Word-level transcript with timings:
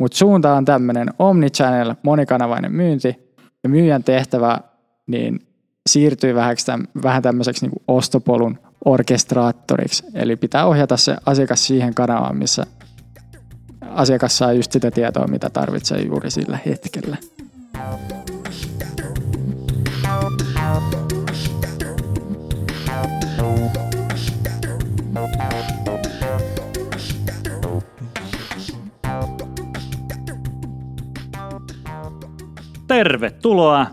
Mutta 0.00 0.18
suunta 0.18 0.54
on 0.54 0.64
tämmöinen 0.64 1.08
omnichannel, 1.18 1.94
monikanavainen 2.02 2.72
myynti 2.72 3.16
ja 3.62 3.68
myyjän 3.68 4.04
tehtävä 4.04 4.60
niin 5.06 5.46
siirtyy 5.88 6.34
vähän, 6.34 6.56
vähän 7.02 7.22
tämmöiseksi 7.22 7.66
niin 7.66 7.82
ostopolun 7.88 8.58
orkestraattoriksi. 8.84 10.04
Eli 10.14 10.36
pitää 10.36 10.66
ohjata 10.66 10.96
se 10.96 11.16
asiakas 11.26 11.66
siihen 11.66 11.94
kanavaan, 11.94 12.36
missä 12.36 12.66
asiakas 13.90 14.38
saa 14.38 14.52
just 14.52 14.72
sitä 14.72 14.90
tietoa, 14.90 15.26
mitä 15.26 15.50
tarvitsee 15.50 16.02
juuri 16.02 16.30
sillä 16.30 16.58
hetkellä. 16.66 17.16
Tervetuloa 33.00 33.86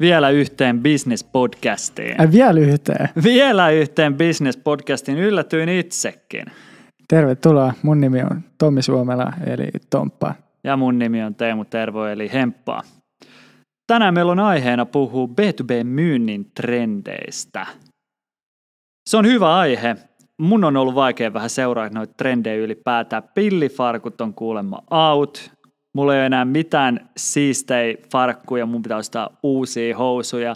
vielä 0.00 0.30
yhteen 0.30 0.80
business-podcastiin. 0.82 2.20
Äh, 2.20 2.32
vielä 2.32 2.60
yhteen? 2.60 3.08
Vielä 3.22 3.70
yhteen 3.70 4.14
business-podcastiin. 4.14 5.18
Yllätyin 5.18 5.68
itsekin. 5.68 6.44
Tervetuloa. 7.08 7.72
Mun 7.82 8.00
nimi 8.00 8.22
on 8.22 8.40
Tommi 8.58 8.82
Suomela 8.82 9.32
eli 9.46 9.68
Tomppa. 9.90 10.34
Ja 10.64 10.76
mun 10.76 10.98
nimi 10.98 11.22
on 11.22 11.34
Teemu 11.34 11.64
Tervo 11.64 12.06
eli 12.06 12.32
Hemppaa. 12.32 12.82
Tänään 13.86 14.14
meillä 14.14 14.32
on 14.32 14.40
aiheena 14.40 14.86
puhua 14.86 15.26
B2B-myynnin 15.26 16.50
trendeistä. 16.54 17.66
Se 19.10 19.16
on 19.16 19.26
hyvä 19.26 19.56
aihe. 19.56 19.96
Mun 20.38 20.64
on 20.64 20.76
ollut 20.76 20.94
vaikea 20.94 21.32
vähän 21.32 21.50
seuraa 21.50 21.88
noita 21.88 22.14
trendejä 22.16 22.56
ylipäätään. 22.56 23.22
Pillifarkut 23.34 24.20
on 24.20 24.34
kuulemma 24.34 24.82
out, 24.90 25.52
mulla 25.92 26.14
ei 26.14 26.18
ole 26.18 26.26
enää 26.26 26.44
mitään 26.44 27.10
siistei 27.16 28.02
farkkuja, 28.12 28.66
mun 28.66 28.82
pitää 28.82 28.96
ostaa 28.96 29.30
uusia 29.42 29.96
housuja. 29.96 30.54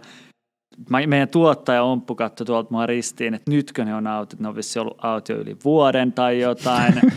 Meidän 1.07 1.29
tuottaja 1.29 1.83
Omppu 1.83 2.15
katsoi 2.15 2.47
tuolta 2.47 2.71
mua 2.71 2.87
ristiin, 2.87 3.35
että 3.35 3.51
nytkö 3.51 3.85
ne 3.85 3.95
on 3.95 4.07
autot, 4.07 4.41
ne 4.41 4.49
on 4.49 4.57
vissi 4.57 4.79
ollut 4.79 5.05
auto 5.05 5.33
yli 5.33 5.57
vuoden 5.65 6.13
tai 6.13 6.41
jotain. 6.41 6.95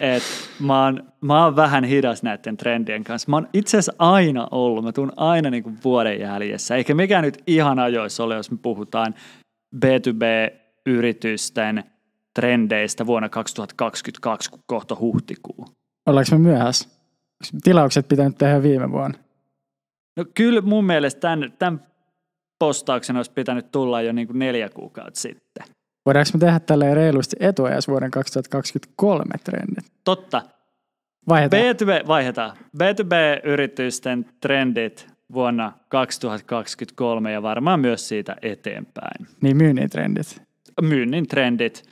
Et 0.00 0.22
mä, 0.60 0.84
oon, 0.84 1.12
mä 1.20 1.44
oon 1.44 1.56
vähän 1.56 1.84
hidas 1.84 2.22
näiden 2.22 2.56
trendien 2.56 3.04
kanssa. 3.04 3.30
Mä 3.30 3.36
oon 3.36 3.48
itse 3.52 3.78
asiassa 3.78 3.94
aina 3.98 4.48
ollut, 4.50 4.84
mä 4.84 4.92
tuun 4.92 5.12
aina 5.16 5.50
niin 5.50 5.62
kuin 5.62 5.78
vuoden 5.84 6.20
jäljessä. 6.20 6.76
Eikä 6.76 6.94
mikään 6.94 7.24
nyt 7.24 7.42
ihan 7.46 7.78
ajoissa 7.78 8.24
ole, 8.24 8.34
jos 8.34 8.50
me 8.50 8.56
puhutaan 8.62 9.14
B2B-yritysten 9.76 11.84
trendeistä 12.34 13.06
vuonna 13.06 13.28
2022, 13.28 14.50
kun 14.50 14.60
kohta 14.66 14.96
huhtikuu. 15.00 15.66
Ollaanko 16.06 16.30
me 16.32 16.38
myöhässä? 16.38 16.95
Tilaukset 17.62 18.08
pitänyt 18.08 18.38
tehdä 18.38 18.62
viime 18.62 18.92
vuonna? 18.92 19.18
No 20.16 20.24
kyllä 20.34 20.60
mun 20.60 20.84
mielestä 20.84 21.20
tämän, 21.20 21.52
tämän 21.58 21.86
postauksen 22.58 23.16
olisi 23.16 23.32
pitänyt 23.32 23.72
tulla 23.72 24.02
jo 24.02 24.12
niin 24.12 24.26
kuin 24.26 24.38
neljä 24.38 24.68
kuukautta 24.68 25.20
sitten. 25.20 25.64
Voidaanko 26.06 26.30
me 26.34 26.40
tehdä 26.40 26.60
tällä 26.60 26.94
reilusti 26.94 27.36
etuajas 27.40 27.88
vuoden 27.88 28.10
2023 28.10 29.24
trendit? 29.44 29.92
Totta. 30.04 30.42
Vaihdetaan. 31.28 31.62
B2B, 31.62 32.06
vaihdetaan. 32.06 32.56
B2B-yritysten 32.78 34.26
trendit 34.40 35.06
vuonna 35.32 35.72
2023 35.88 37.32
ja 37.32 37.42
varmaan 37.42 37.80
myös 37.80 38.08
siitä 38.08 38.36
eteenpäin. 38.42 39.26
Niin 39.40 39.56
myynnin 39.56 39.90
trendit. 39.90 40.42
Myynnin 40.82 41.28
trendit. 41.28 41.82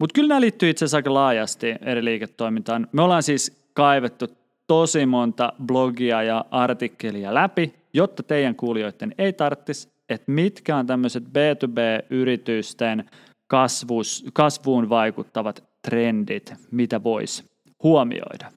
Mutta 0.00 0.14
kyllä 0.14 0.28
nämä 0.28 0.40
liittyy 0.40 0.70
itse 0.70 0.84
asiassa 0.84 0.96
aika 0.96 1.14
laajasti 1.14 1.74
eri 1.80 2.04
liiketoimintaan. 2.04 2.86
Me 2.92 3.02
ollaan 3.02 3.22
siis 3.22 3.70
kaivettu 3.74 4.26
tosi 4.68 5.06
monta 5.06 5.52
blogia 5.66 6.22
ja 6.22 6.44
artikkelia 6.50 7.34
läpi, 7.34 7.74
jotta 7.92 8.22
teidän 8.22 8.54
kuulijoiden 8.54 9.14
ei 9.18 9.32
tarvitsisi, 9.32 9.88
että 10.08 10.32
mitkä 10.32 10.76
on 10.76 10.86
tämmöiset 10.86 11.24
B2B-yritysten 11.24 13.10
kasvus, 13.46 14.24
kasvuun 14.32 14.88
vaikuttavat 14.88 15.64
trendit, 15.88 16.54
mitä 16.70 17.02
voisi 17.02 17.44
huomioida. 17.82 18.52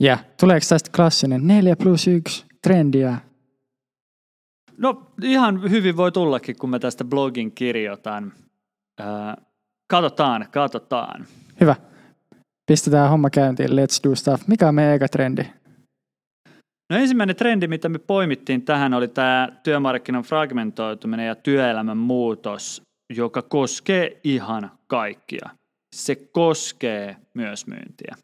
Ja 0.00 0.18
tuleeko 0.40 0.66
tästä 0.68 0.90
klassinen 0.96 1.46
4 1.46 1.76
plus 1.76 2.08
1 2.08 2.44
trendiä? 2.62 3.18
No 4.76 5.06
ihan 5.22 5.70
hyvin 5.70 5.96
voi 5.96 6.12
tullakin, 6.12 6.56
kun 6.56 6.70
mä 6.70 6.78
tästä 6.78 7.04
blogin 7.04 7.52
kirjoitan. 7.52 8.32
Öö, 9.00 9.06
katsotaan, 9.90 10.46
katsotaan. 10.52 11.26
Hyvä 11.60 11.76
pistetään 12.70 13.10
homma 13.10 13.30
käyntiin, 13.30 13.70
let's 13.70 14.08
do 14.08 14.14
stuff. 14.14 14.48
Mikä 14.48 14.68
on 14.68 14.74
meidän 14.74 14.94
eka 14.94 15.08
trendi? 15.08 15.42
No 16.92 16.96
ensimmäinen 16.96 17.36
trendi, 17.36 17.66
mitä 17.66 17.88
me 17.88 17.98
poimittiin 17.98 18.62
tähän, 18.62 18.94
oli 18.94 19.08
tämä 19.08 19.48
työmarkkinan 19.62 20.22
fragmentoituminen 20.22 21.26
ja 21.26 21.34
työelämän 21.34 21.96
muutos, 21.96 22.82
joka 23.16 23.42
koskee 23.42 24.20
ihan 24.24 24.70
kaikkia. 24.86 25.50
Se 25.96 26.14
koskee 26.14 27.16
myös 27.34 27.66
myyntiä. 27.66 28.16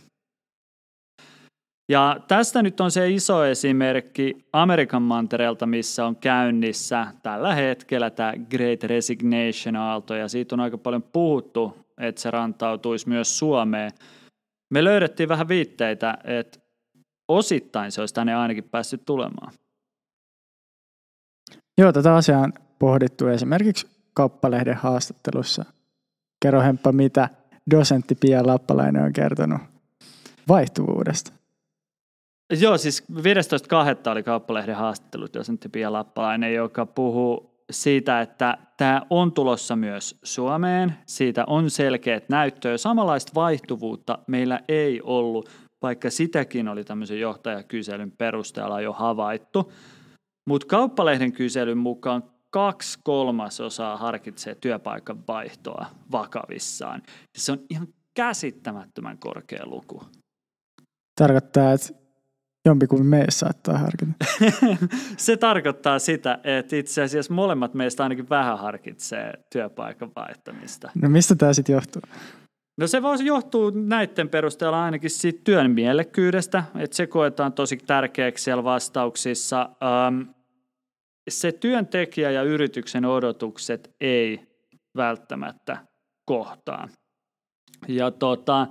Ja 1.92 2.16
tästä 2.28 2.62
nyt 2.62 2.80
on 2.80 2.90
se 2.90 3.10
iso 3.10 3.44
esimerkki 3.44 4.36
Amerikan 4.52 5.02
mantereelta, 5.02 5.66
missä 5.66 6.06
on 6.06 6.16
käynnissä 6.16 7.06
tällä 7.22 7.54
hetkellä 7.54 8.10
tämä 8.10 8.32
Great 8.50 8.82
Resignation-aalto, 8.82 10.14
ja 10.14 10.28
siitä 10.28 10.54
on 10.54 10.60
aika 10.60 10.78
paljon 10.78 11.02
puhuttu, 11.02 11.86
että 11.98 12.20
se 12.20 12.30
rantautuisi 12.30 13.08
myös 13.08 13.38
Suomeen– 13.38 13.90
me 14.70 14.84
löydettiin 14.84 15.28
vähän 15.28 15.48
viitteitä, 15.48 16.18
että 16.24 16.58
osittain 17.28 17.92
se 17.92 18.00
olisi 18.00 18.14
tänne 18.14 18.34
ainakin 18.34 18.64
päässyt 18.64 19.04
tulemaan. 19.04 19.52
Joo, 21.78 21.92
tätä 21.92 22.14
asiaa 22.14 22.40
on 22.40 22.52
pohdittu 22.78 23.26
esimerkiksi 23.26 23.86
kauppalehden 24.14 24.76
haastattelussa. 24.76 25.64
Kerro 26.42 26.60
Hemppa, 26.60 26.92
mitä 26.92 27.28
dosentti 27.70 28.14
Pia 28.14 28.46
Lappalainen 28.46 29.02
on 29.02 29.12
kertonut 29.12 29.60
vaihtuvuudesta. 30.48 31.32
Joo, 32.60 32.78
siis 32.78 33.04
15.2. 33.12 34.10
oli 34.10 34.22
kauppalehden 34.22 34.76
haastattelu 34.76 35.26
dosentti 35.34 35.68
Pia 35.68 35.92
Lappalainen, 35.92 36.54
joka 36.54 36.86
puhuu 36.86 37.55
siitä, 37.70 38.20
että 38.20 38.58
tämä 38.76 39.02
on 39.10 39.32
tulossa 39.32 39.76
myös 39.76 40.18
Suomeen, 40.22 40.94
siitä 41.06 41.44
on 41.46 41.70
selkeät 41.70 42.28
näyttöä. 42.28 42.78
Samanlaista 42.78 43.32
vaihtuvuutta 43.34 44.18
meillä 44.26 44.60
ei 44.68 45.00
ollut, 45.02 45.50
vaikka 45.82 46.10
sitäkin 46.10 46.68
oli 46.68 46.84
tämmöisen 46.84 47.20
johtajakyselyn 47.20 48.10
perusteella 48.10 48.80
jo 48.80 48.92
havaittu. 48.92 49.72
Mutta 50.48 50.66
kauppalehden 50.66 51.32
kyselyn 51.32 51.78
mukaan 51.78 52.22
kaksi 52.50 52.98
kolmasosaa 53.04 53.96
harkitsee 53.96 54.54
työpaikan 54.54 55.26
vaihtoa 55.28 55.86
vakavissaan. 56.12 57.02
Se 57.38 57.52
on 57.52 57.58
ihan 57.70 57.88
käsittämättömän 58.14 59.18
korkea 59.18 59.66
luku. 59.66 60.02
Tarkoittaa, 61.20 61.72
että 61.72 62.05
Jompikumpi 62.66 63.04
meistä 63.04 63.30
saattaa 63.30 63.78
harkita. 63.78 64.12
se 65.16 65.36
tarkoittaa 65.36 65.98
sitä, 65.98 66.38
että 66.44 66.76
itse 66.76 67.02
asiassa 67.02 67.34
molemmat 67.34 67.74
meistä 67.74 68.02
ainakin 68.02 68.28
vähän 68.28 68.58
harkitsee 68.58 69.32
työpaikan 69.52 70.10
vaihtamista. 70.16 70.90
No 71.02 71.08
mistä 71.08 71.34
tämä 71.34 71.52
sitten 71.52 71.72
johtuu? 71.72 72.02
No 72.80 72.86
se 72.86 73.02
voisi 73.02 73.26
johtua 73.26 73.70
näiden 73.74 74.28
perusteella 74.28 74.84
ainakin 74.84 75.10
siitä 75.10 75.40
työn 75.44 75.70
mielekkyydestä, 75.70 76.64
että 76.78 76.96
se 76.96 77.06
koetaan 77.06 77.52
tosi 77.52 77.76
tärkeäksi 77.76 78.44
siellä 78.44 78.64
vastauksissa. 78.64 79.68
Um, 80.08 80.26
se 81.30 81.52
työntekijä 81.52 82.30
ja 82.30 82.42
yrityksen 82.42 83.04
odotukset 83.04 83.94
ei 84.00 84.46
välttämättä 84.96 85.78
kohtaa. 86.24 86.88
Ja 87.88 88.10
tota, 88.10 88.66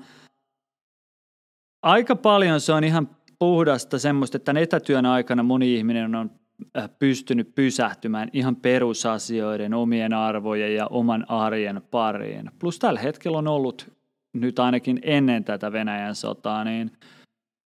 aika 1.84 2.16
paljon 2.16 2.62
se 2.62 2.74
on 2.74 2.84
ihan 2.84 3.10
puhdasta 3.40 4.00
semmoista, 4.00 4.38
että 4.38 4.46
tämän 4.46 4.64
etätyön 4.64 5.06
aikana 5.06 5.44
moni 5.44 5.76
ihminen 5.76 6.16
on 6.16 6.32
äh, 6.78 6.90
pystynyt 7.00 7.56
pysähtymään 7.56 8.30
ihan 8.34 8.56
perusasioiden, 8.56 9.74
omien 9.74 10.14
arvojen 10.14 10.76
ja 10.76 10.88
oman 10.88 11.30
arjen 11.30 11.82
pariin. 11.92 12.52
Plus 12.60 12.80
tällä 12.80 13.00
hetkellä 13.00 13.38
on 13.38 13.48
ollut 13.48 13.92
nyt 14.34 14.60
ainakin 14.60 15.00
ennen 15.04 15.44
tätä 15.44 15.72
Venäjän 15.72 16.16
sotaa, 16.16 16.64
niin 16.64 16.92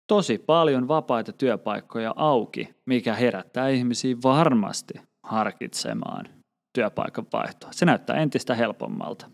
tosi 0.07 0.39
paljon 0.39 0.89
vapaita 0.89 1.33
työpaikkoja 1.33 2.15
auki, 2.17 2.75
mikä 2.87 3.15
herättää 3.15 3.69
ihmisiä 3.69 4.17
varmasti 4.23 4.95
harkitsemaan 5.23 6.29
työpaikan 6.75 7.27
vaihtoa. 7.33 7.73
Se 7.73 7.87
näyttää 7.87 8.17
entistä 8.17 8.55
helpommalta. 8.55 9.31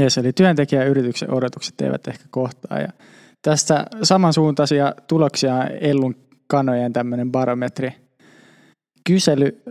Yes, 0.00 0.18
eli 0.18 0.32
työntekijä 0.32 0.84
yrityksen 0.84 1.34
odotukset 1.34 1.80
eivät 1.80 2.08
ehkä 2.08 2.24
kohtaa. 2.30 2.78
Ja 2.78 2.88
Tästä 3.42 3.86
samansuuntaisia 4.02 4.94
tuloksia 5.06 5.64
Ellun 5.64 6.16
kanojen 6.46 6.92
tämmöinen 6.92 7.32
barometri 7.32 7.92
kysely 9.06 9.62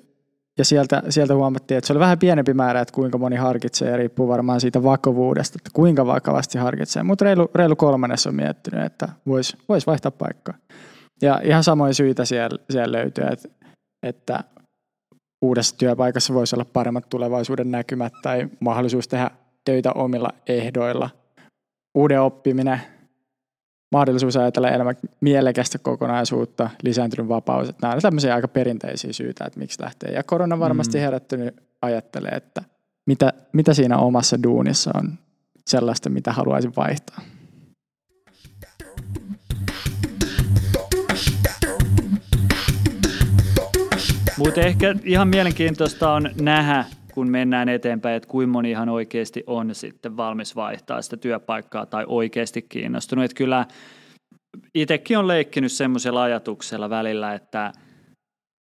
ja 0.57 0.65
sieltä, 0.65 1.03
sieltä 1.09 1.35
huomattiin, 1.35 1.77
että 1.77 1.87
se 1.87 1.93
oli 1.93 1.99
vähän 1.99 2.19
pienempi 2.19 2.53
määrä, 2.53 2.81
että 2.81 2.93
kuinka 2.93 3.17
moni 3.17 3.35
harkitsee 3.35 3.89
ja 3.89 3.97
riippuu 3.97 4.27
varmaan 4.27 4.61
siitä 4.61 4.83
vakavuudesta, 4.83 5.57
että 5.59 5.69
kuinka 5.73 6.05
vakavasti 6.05 6.57
harkitsee. 6.57 7.03
Mutta 7.03 7.25
reilu, 7.25 7.51
reilu 7.55 7.75
kolmannes 7.75 8.27
on 8.27 8.35
miettinyt, 8.35 8.85
että 8.85 9.09
voisi 9.27 9.57
vois 9.69 9.87
vaihtaa 9.87 10.11
paikkaa. 10.11 10.55
Ja 11.21 11.41
ihan 11.43 11.63
samoin 11.63 11.93
syitä 11.93 12.25
siellä, 12.25 12.59
siellä 12.69 12.97
löytyy, 12.97 13.23
että, 13.31 13.49
että 14.03 14.43
uudessa 15.41 15.77
työpaikassa 15.77 16.33
voisi 16.33 16.55
olla 16.55 16.65
paremmat 16.65 17.09
tulevaisuuden 17.09 17.71
näkymät 17.71 18.13
tai 18.21 18.49
mahdollisuus 18.59 19.07
tehdä 19.07 19.31
töitä 19.65 19.91
omilla 19.91 20.29
ehdoilla. 20.47 21.09
Uuden 21.97 22.21
oppiminen, 22.21 22.81
mahdollisuus 23.91 24.37
ajatella 24.37 24.69
elämä 24.69 24.93
mielekästä 25.21 25.77
kokonaisuutta, 25.79 26.69
lisääntynyt 26.83 27.27
vapaus. 27.27 27.69
Että 27.69 27.79
nämä 27.81 27.93
ovat 27.93 28.01
tämmöisiä 28.01 28.35
aika 28.35 28.47
perinteisiä 28.47 29.13
syitä, 29.13 29.45
että 29.45 29.59
miksi 29.59 29.81
lähtee. 29.81 30.11
Ja 30.11 30.23
korona 30.23 30.59
varmasti 30.59 30.97
mm. 30.97 31.01
herättynyt 31.01 31.63
ajattelee, 31.81 32.31
että 32.31 32.63
mitä, 33.05 33.33
mitä 33.53 33.73
siinä 33.73 33.97
omassa 33.97 34.43
duunissa 34.43 34.91
on 34.95 35.13
sellaista, 35.67 36.09
mitä 36.09 36.31
haluaisin 36.31 36.73
vaihtaa. 36.75 37.21
Mutta 44.37 44.61
ehkä 44.61 44.95
ihan 45.03 45.27
mielenkiintoista 45.27 46.13
on 46.13 46.29
nähdä, 46.41 46.85
kun 47.13 47.29
mennään 47.29 47.69
eteenpäin, 47.69 48.15
että 48.15 48.29
kuinka 48.29 48.51
moni 48.51 48.71
ihan 48.71 48.89
oikeasti 48.89 49.43
on 49.47 49.75
sitten 49.75 50.17
valmis 50.17 50.55
vaihtaa 50.55 51.01
sitä 51.01 51.17
työpaikkaa 51.17 51.85
tai 51.85 52.05
oikeasti 52.07 52.61
kiinnostunut. 52.61 53.25
Että 53.25 53.35
kyllä 53.37 53.65
itsekin 54.75 55.17
on 55.17 55.27
leikkinyt 55.27 55.71
semmoisella 55.71 56.23
ajatuksella 56.23 56.89
välillä, 56.89 57.33
että 57.33 57.73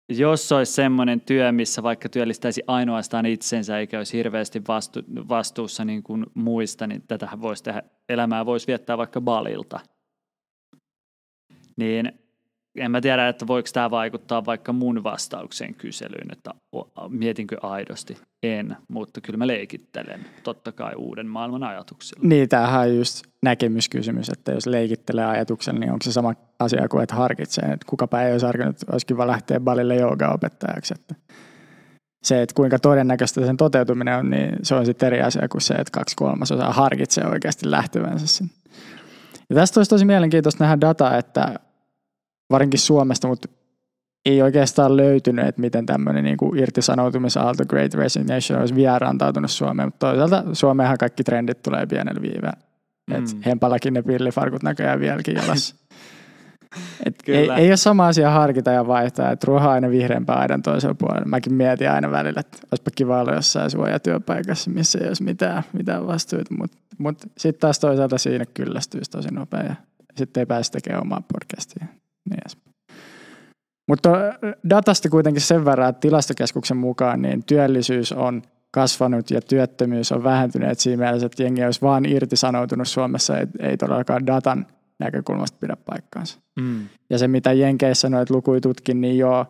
jos 0.10 0.52
olisi 0.52 0.72
semmoinen 0.72 1.22
työ, 1.22 1.52
missä 1.52 1.84
vaikka 1.84 2.10
työllistäisi 2.10 2.64
ainoastaan 2.68 3.26
itsensä 3.26 3.80
eikä 3.80 3.98
olisi 3.98 4.18
hirveästi 4.18 4.62
vastu, 4.68 5.00
vastuussa 5.30 5.86
niin 5.86 6.04
kuin 6.04 6.26
muista, 6.34 6.88
niin 6.88 7.04
tätä 7.08 7.30
voisi 7.42 7.64
tehdä, 7.64 7.84
elämää 8.10 8.46
voisi 8.46 8.68
viettää 8.68 8.98
vaikka 8.98 9.22
balilta. 9.22 9.80
Niin 11.78 12.27
en 12.78 12.92
mä 12.92 13.02
tiedä, 13.02 13.28
että 13.28 13.48
voiko 13.48 13.70
tämä 13.74 13.92
vaikuttaa 13.92 14.46
vaikka 14.46 14.74
mun 14.74 15.04
vastaukseen 15.04 15.74
kyselyyn, 15.74 16.32
että 16.32 16.52
mietinkö 17.10 17.58
aidosti. 17.62 18.18
En, 18.44 18.78
mutta 18.88 19.22
kyllä 19.22 19.38
mä 19.38 19.48
leikittelen 19.48 20.26
totta 20.44 20.72
kai 20.72 20.96
uuden 20.96 21.28
maailman 21.28 21.64
ajatuksilla. 21.64 22.28
Niin, 22.28 22.50
tämähän 22.50 22.82
on 22.82 22.98
just 22.98 23.24
näkemyskysymys, 23.44 24.30
että 24.30 24.52
jos 24.52 24.66
leikittelee 24.66 25.26
ajatuksella, 25.26 25.80
niin 25.80 25.92
onko 25.92 26.04
se 26.04 26.12
sama 26.12 26.34
asia 26.60 26.88
kuin, 26.88 27.04
että 27.04 27.16
harkitsee. 27.16 27.66
Että 27.66 27.86
kukapa 27.90 28.22
ei 28.22 28.32
olisi 28.32 28.46
harkinnut, 28.46 28.78
olisi 28.92 29.06
kiva 29.06 29.28
lähteä 29.28 29.60
balille 29.60 29.96
joogaopettajaksi. 29.96 30.94
Että 31.00 31.16
se, 32.24 32.42
että 32.42 32.56
kuinka 32.56 32.80
todennäköistä 32.80 33.46
sen 33.46 33.58
toteutuminen 33.58 34.18
on, 34.18 34.30
niin 34.30 34.56
se 34.64 34.76
on 34.76 34.86
sitten 34.86 35.08
eri 35.08 35.22
asia 35.22 35.48
kuin 35.48 35.62
se, 35.62 35.74
että 35.74 35.92
kaksi 35.92 36.16
kolmasosaa 36.16 36.74
harkitsee 36.74 37.28
oikeasti 37.28 37.72
lähtevänsä 37.72 38.28
sinne. 38.28 38.54
Ja 39.50 39.56
tästä 39.56 39.80
olisi 39.80 39.90
tosi 39.90 40.06
mielenkiintoista 40.06 40.64
nähdä 40.64 40.82
dataa, 40.82 41.18
että 41.18 41.60
varsinkin 42.50 42.80
Suomesta, 42.80 43.28
mutta 43.28 43.48
ei 44.26 44.42
oikeastaan 44.42 44.98
löytynyt, 44.98 45.48
että 45.48 45.62
miten 45.62 45.86
tämmöinen 45.86 46.24
niin 46.24 46.38
kuin 46.38 46.60
irtisanoutumisaalto 46.60 47.66
Great 47.66 47.94
Resignation 47.94 48.60
olisi 48.60 48.76
vieraantautunut 48.76 49.52
Suomeen, 49.52 49.88
mutta 49.88 50.08
toisaalta 50.08 50.44
Suomeenhan 50.54 50.98
kaikki 50.98 51.24
trendit 51.24 51.62
tulee 51.62 51.86
pienellä 51.86 52.22
viiveellä. 52.22 52.68
Mm. 53.12 53.42
Hempallakin 53.46 53.94
ne 53.94 54.02
pillifarkut 54.02 54.64
näköjään 54.64 55.00
vieläkin 55.00 55.36
jalassa. 55.36 55.76
Et 57.06 57.16
ei, 57.28 57.50
ei 57.58 57.68
ole 57.68 57.78
sama 57.78 58.08
asia 58.08 58.30
harkita 58.30 58.72
ja 58.72 58.88
vaihtaa, 58.88 59.32
että 59.32 59.48
ruoha 59.48 59.72
aina 59.72 59.90
vihreämpää 59.90 60.36
aidan 60.36 60.62
toisella 60.62 60.96
puolella. 60.96 61.26
Mäkin 61.26 61.54
mietin 61.54 61.92
aina 61.92 62.12
välillä, 62.12 62.40
että 62.40 62.58
olisipa 62.72 62.92
kiva 62.96 63.22
olla 63.22 63.34
jossain 63.34 63.72
suojatyöpaikassa, 63.72 64.72
missä 64.72 65.00
ei 65.00 65.08
olisi 65.08 65.24
mitään, 65.24 65.64
mitään 65.74 66.08
vastuita, 66.08 66.56
mutta 66.60 66.78
mut, 66.98 67.18
sitten 67.38 67.60
taas 67.60 67.80
toisaalta 67.80 68.18
siinä 68.18 68.46
kyllästyisi 68.54 69.12
tosi 69.12 69.30
nopea 69.32 69.64
ja 69.64 69.76
sitten 70.16 70.42
ei 70.42 70.46
pääse 70.46 70.72
tekemään 70.72 71.02
omaa 71.02 71.22
podcastia. 71.34 71.86
Niin 72.30 72.62
Mutta 73.88 74.10
datasta 74.70 75.10
kuitenkin 75.10 75.42
sen 75.42 75.66
verran, 75.66 75.90
että 75.90 76.00
tilastokeskuksen 76.00 76.78
mukaan 76.78 77.22
niin 77.22 77.44
työllisyys 77.44 78.12
on 78.12 78.42
kasvanut 78.72 79.32
ja 79.32 79.42
työttömyys 79.42 80.12
on 80.12 80.24
vähentynyt 80.24 80.80
siinä 80.80 81.04
mielessä, 81.04 81.26
että 81.26 81.44
jengi 81.44 81.66
olisi 81.66 81.82
vaan 81.82 82.06
irtisanoutunut 82.06 82.88
Suomessa, 82.88 83.38
ei, 83.38 83.48
ei 83.60 83.78
todellakaan 83.78 84.28
datan 84.28 84.68
näkökulmasta 85.00 85.58
pidä 85.60 85.78
paikkaansa. 85.86 86.40
Mm. 86.60 86.88
Ja 87.10 87.18
se, 87.18 87.28
mitä 87.28 87.54
Jenkeissä 87.54 88.10
noita 88.10 88.34
lukuja 88.34 88.62
tutkin, 88.62 89.02
niin 89.02 89.18
jo 89.18 89.46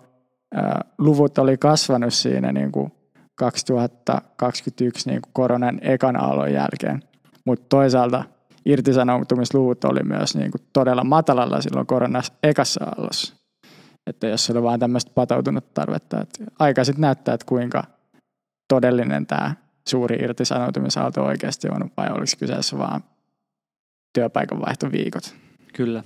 ää, 0.53 0.85
luvut 0.97 1.37
oli 1.37 1.57
kasvanut 1.57 2.13
siinä 2.13 2.51
niin 2.51 2.71
kuin 2.71 2.91
2021 3.35 5.09
niin 5.09 5.21
kuin 5.21 5.31
koronan 5.33 5.79
ekan 5.81 6.23
aallon 6.23 6.53
jälkeen. 6.53 7.03
Mutta 7.45 7.65
toisaalta 7.69 8.23
irtisanoutumisluvut 8.67 9.83
oli 9.83 10.03
myös 10.03 10.35
niin 10.35 10.51
kuin 10.51 10.61
todella 10.73 11.03
matalalla 11.03 11.61
silloin 11.61 11.87
koronas 11.87 12.33
ekassa 12.43 12.83
aallossa. 12.83 13.35
Että 14.07 14.27
jos 14.27 14.49
oli 14.49 14.63
vain 14.63 14.79
tämmöistä 14.79 15.11
patoutunut 15.15 15.73
tarvetta. 15.73 16.21
Että 16.21 16.43
aika 16.59 16.83
sitten 16.83 17.01
näyttää, 17.01 17.33
että 17.33 17.45
kuinka 17.45 17.83
todellinen 18.67 19.25
tämä 19.25 19.55
suuri 19.87 20.15
irtisanoutumisaalto 20.15 21.23
oikeasti 21.23 21.67
on, 21.69 21.91
vai 21.97 22.07
oliko 22.07 22.31
kyseessä 22.39 22.77
vaan 22.77 23.03
työpaikan 24.13 24.61
vaihtoviikot. 24.61 25.35
Kyllä. 25.73 26.03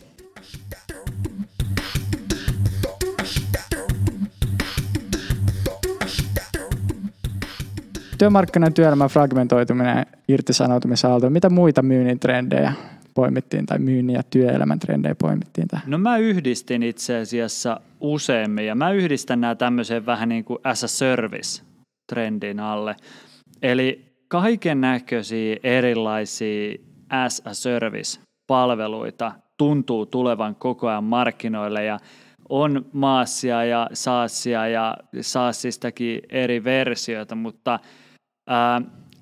Työmarkkinan 8.21 8.73
työelämän 8.73 9.09
fragmentoituminen, 9.09 10.05
irtisanoutumisaalto, 10.27 11.29
mitä 11.29 11.49
muita 11.49 11.81
myynnin 11.81 12.19
trendejä 12.19 12.73
poimittiin 13.13 13.65
tai 13.65 13.79
myynnin 13.79 14.13
ja 14.13 14.23
työelämän 14.23 14.79
trendejä 14.79 15.15
poimittiin 15.15 15.67
tähän? 15.67 15.83
No 15.87 15.97
mä 15.97 16.17
yhdistin 16.17 16.83
itse 16.83 17.17
asiassa 17.17 17.81
useammin 17.99 18.65
ja 18.65 18.75
mä 18.75 18.91
yhdistän 18.91 19.41
nämä 19.41 19.55
tämmöiseen 19.55 20.05
vähän 20.05 20.29
niin 20.29 20.43
kuin 20.43 20.59
as 20.63 20.83
a 20.83 20.87
service 20.87 21.63
trendin 22.09 22.59
alle. 22.59 22.95
Eli 23.61 24.05
kaiken 24.27 24.81
näköisiä 24.81 25.57
erilaisia 25.63 26.75
as 27.09 27.41
a 27.45 27.53
service 27.53 28.19
palveluita 28.47 29.31
tuntuu 29.57 30.05
tulevan 30.05 30.55
koko 30.55 30.87
ajan 30.87 31.03
markkinoille 31.03 31.83
ja 31.83 31.99
on 32.49 32.85
maassia 32.93 33.65
ja 33.65 33.89
saassia 33.93 34.67
ja 34.67 34.97
saassistakin 35.21 36.21
eri 36.29 36.63
versioita, 36.63 37.35
mutta– 37.35 37.79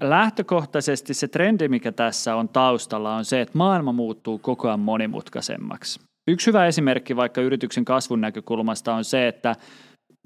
lähtökohtaisesti 0.01 1.13
se 1.13 1.27
trendi, 1.27 1.67
mikä 1.67 1.91
tässä 1.91 2.35
on 2.35 2.49
taustalla, 2.49 3.15
on 3.15 3.25
se, 3.25 3.41
että 3.41 3.57
maailma 3.57 3.91
muuttuu 3.91 4.37
koko 4.37 4.67
ajan 4.67 4.79
monimutkaisemmaksi. 4.79 5.99
Yksi 6.27 6.47
hyvä 6.47 6.65
esimerkki 6.65 7.15
vaikka 7.15 7.41
yrityksen 7.41 7.85
kasvun 7.85 8.21
näkökulmasta 8.21 8.93
on 8.93 9.03
se, 9.03 9.27
että 9.27 9.55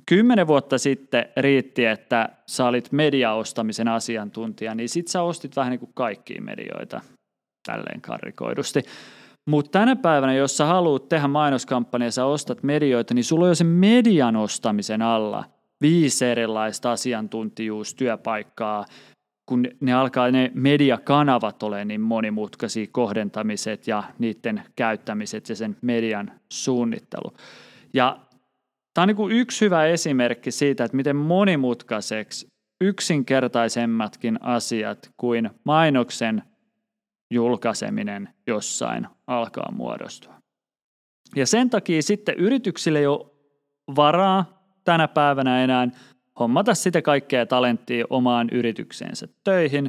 kymmenen 0.10 0.48
vuotta 0.48 0.78
sitten 0.78 1.26
riitti, 1.38 1.86
että 1.86 2.30
sä 2.48 2.66
olit 2.66 2.92
mediaostamisen 2.92 3.88
asiantuntija, 3.88 4.76
niin 4.76 4.90
sit 4.90 5.08
sä 5.08 5.22
ostit 5.22 5.56
vähän 5.56 5.72
niin 5.72 5.80
kuin 5.80 5.92
kaikkia 5.94 6.42
medioita, 6.42 7.02
tälleen 7.68 8.02
karrikoidusti. 8.02 8.82
Mutta 9.50 9.80
tänä 9.80 9.96
päivänä, 9.96 10.34
jos 10.34 10.58
sä 10.58 10.66
haluat 10.66 11.10
tehdä 11.10 11.28
mainoskampanja 11.28 12.08
ja 12.08 12.12
sä 12.12 12.26
ostat 12.26 12.64
medioita, 12.64 13.14
niin 13.14 13.24
sulla 13.24 13.46
on 13.46 13.52
jo 13.52 13.56
sen 13.56 13.68
median 13.68 14.36
ostamisen 14.36 15.02
alla 15.02 15.44
viisi 15.84 16.26
erilaista 16.26 16.92
asiantuntijuustyöpaikkaa, 16.92 18.86
kun 19.46 19.68
ne 19.80 19.94
alkaa 19.94 20.32
ne 20.32 20.52
mediakanavat 20.54 21.64
ole 21.64 21.86
niin 21.86 22.02
monimutkaisia 22.02 22.88
kohdentamiset 22.92 23.88
ja 23.88 24.04
niiden 24.20 24.64
käyttämiset 24.76 25.50
ja 25.50 25.56
sen 25.56 25.78
median 25.82 26.32
suunnittelu. 26.52 27.34
Ja 27.94 28.20
tämä 28.94 29.04
on 29.04 29.08
niin 29.08 29.16
kuin 29.16 29.32
yksi 29.36 29.66
hyvä 29.66 29.86
esimerkki 29.86 30.52
siitä, 30.52 30.84
että 30.84 30.98
miten 30.98 31.16
monimutkaiseksi 31.16 32.48
yksinkertaisemmatkin 32.82 34.44
asiat 34.44 35.12
kuin 35.18 35.50
mainoksen 35.64 36.44
julkaiseminen 37.34 38.30
jossain 38.48 39.08
alkaa 39.28 39.72
muodostua. 39.72 40.34
Ja 41.36 41.48
sen 41.48 41.70
takia 41.70 42.02
sitten 42.02 42.36
yrityksille 42.36 43.00
ei 43.00 43.08
ole 43.08 43.26
varaa 43.96 44.53
tänä 44.84 45.08
päivänä 45.08 45.64
enää 45.64 45.88
hommata 46.40 46.74
sitä 46.74 47.02
kaikkea 47.02 47.46
talenttia 47.46 48.06
omaan 48.10 48.50
yritykseensä 48.52 49.28
töihin, 49.44 49.84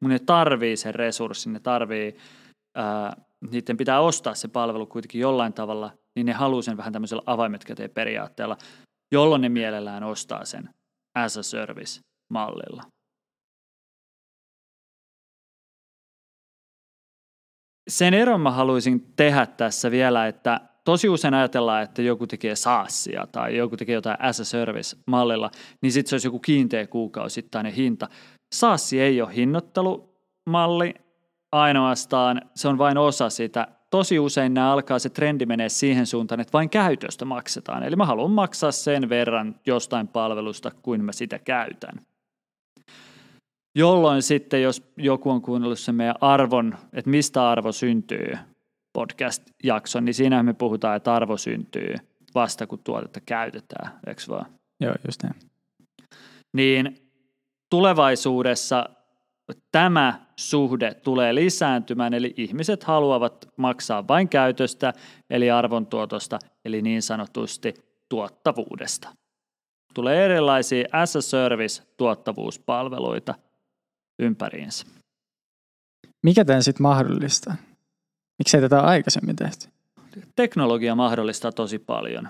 mutta 0.00 0.08
ne 0.08 0.18
tarvii 0.18 0.76
sen 0.76 0.94
resurssin, 0.94 1.52
ne 1.52 1.60
tarvii, 1.60 2.16
ää, 2.74 3.16
niiden 3.50 3.76
pitää 3.76 4.00
ostaa 4.00 4.34
se 4.34 4.48
palvelu 4.48 4.86
kuitenkin 4.86 5.20
jollain 5.20 5.52
tavalla, 5.52 5.90
niin 6.16 6.26
ne 6.26 6.32
haluaa 6.32 6.62
sen 6.62 6.76
vähän 6.76 6.92
tämmöisellä 6.92 7.22
avaimet 7.26 7.64
käteen 7.64 7.90
periaatteella, 7.90 8.56
jolloin 9.12 9.42
ne 9.42 9.48
mielellään 9.48 10.04
ostaa 10.04 10.44
sen 10.44 10.70
as 11.14 11.36
a 11.36 11.42
service 11.42 12.00
mallilla. 12.28 12.82
Sen 17.88 18.14
eron 18.14 18.40
mä 18.40 18.50
haluaisin 18.50 19.12
tehdä 19.16 19.46
tässä 19.46 19.90
vielä, 19.90 20.26
että 20.26 20.67
tosi 20.88 21.08
usein 21.08 21.34
ajatellaan, 21.34 21.82
että 21.82 22.02
joku 22.02 22.26
tekee 22.26 22.56
SaaSia 22.56 23.26
tai 23.32 23.56
joku 23.56 23.76
tekee 23.76 23.94
jotain 23.94 24.16
as 24.20 24.40
a 24.40 24.44
service-mallilla, 24.44 25.50
niin 25.82 25.92
sitten 25.92 26.08
se 26.08 26.14
olisi 26.14 26.26
joku 26.26 26.38
kiinteä 26.38 26.86
kuukausittainen 26.86 27.72
hinta. 27.72 28.08
SaaS 28.54 28.92
ei 28.92 29.22
ole 29.22 29.34
hinnoittelumalli 29.34 30.94
ainoastaan, 31.52 32.42
se 32.54 32.68
on 32.68 32.78
vain 32.78 32.98
osa 32.98 33.30
sitä. 33.30 33.68
Tosi 33.90 34.18
usein 34.18 34.54
nämä 34.54 34.72
alkaa 34.72 34.98
se 34.98 35.08
trendi 35.08 35.46
menee 35.46 35.68
siihen 35.68 36.06
suuntaan, 36.06 36.40
että 36.40 36.52
vain 36.52 36.70
käytöstä 36.70 37.24
maksetaan. 37.24 37.82
Eli 37.82 37.96
mä 37.96 38.06
haluan 38.06 38.30
maksaa 38.30 38.72
sen 38.72 39.08
verran 39.08 39.54
jostain 39.66 40.08
palvelusta, 40.08 40.70
kuin 40.82 41.04
mä 41.04 41.12
sitä 41.12 41.38
käytän. 41.38 42.00
Jolloin 43.74 44.22
sitten, 44.22 44.62
jos 44.62 44.92
joku 44.96 45.30
on 45.30 45.42
kuunnellut 45.42 45.78
sen 45.78 45.94
meidän 45.94 46.16
arvon, 46.20 46.78
että 46.92 47.10
mistä 47.10 47.50
arvo 47.50 47.72
syntyy, 47.72 48.38
podcast-jakson, 48.98 50.04
niin 50.04 50.14
siinä 50.14 50.42
me 50.42 50.52
puhutaan, 50.52 50.96
että 50.96 51.14
arvo 51.14 51.36
syntyy 51.36 51.94
vasta 52.34 52.66
kun 52.66 52.78
tuotetta 52.78 53.20
käytetään, 53.20 54.00
eikö 54.06 54.22
vaan? 54.28 54.46
Joo, 54.80 54.94
just 55.06 55.22
näin. 55.22 55.34
Niin 56.56 57.10
tulevaisuudessa 57.70 58.88
tämä 59.72 60.26
suhde 60.36 60.94
tulee 60.94 61.34
lisääntymään, 61.34 62.14
eli 62.14 62.34
ihmiset 62.36 62.84
haluavat 62.84 63.48
maksaa 63.56 64.08
vain 64.08 64.28
käytöstä, 64.28 64.92
eli 65.30 65.50
arvontuotosta, 65.50 66.38
eli 66.64 66.82
niin 66.82 67.02
sanotusti 67.02 67.74
tuottavuudesta. 68.08 69.08
Tulee 69.94 70.24
erilaisia 70.24 70.88
as 70.92 71.16
a 71.16 71.20
service 71.20 71.82
tuottavuuspalveluita 71.96 73.34
ympäriinsä. 74.18 74.86
Mikä 76.22 76.44
tämän 76.44 76.62
sitten 76.62 76.82
mahdollistaa? 76.82 77.54
Miksei 78.38 78.60
tätä 78.60 78.80
aikaisemmin 78.80 79.36
tehty? 79.36 79.68
Teknologia 80.36 80.94
mahdollistaa 80.94 81.52
tosi 81.52 81.78
paljon. 81.78 82.28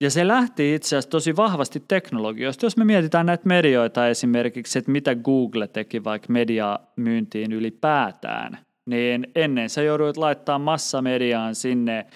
Ja 0.00 0.10
se 0.10 0.28
lähti 0.28 0.74
itse 0.74 0.86
asiassa 0.86 1.10
tosi 1.10 1.36
vahvasti 1.36 1.82
teknologioista. 1.88 2.66
Jos 2.66 2.76
me 2.76 2.84
mietitään 2.84 3.26
näitä 3.26 3.48
medioita 3.48 4.08
esimerkiksi, 4.08 4.78
että 4.78 4.90
mitä 4.90 5.14
Google 5.14 5.68
teki 5.68 6.04
vaikka 6.04 6.32
mediamyyntiin 6.32 7.52
ylipäätään, 7.52 8.58
niin 8.86 9.26
ennen 9.34 9.70
sä 9.70 9.82
jouduit 9.82 10.16
laittaa 10.16 10.58
massamediaan 10.58 11.54
sinne 11.54 12.06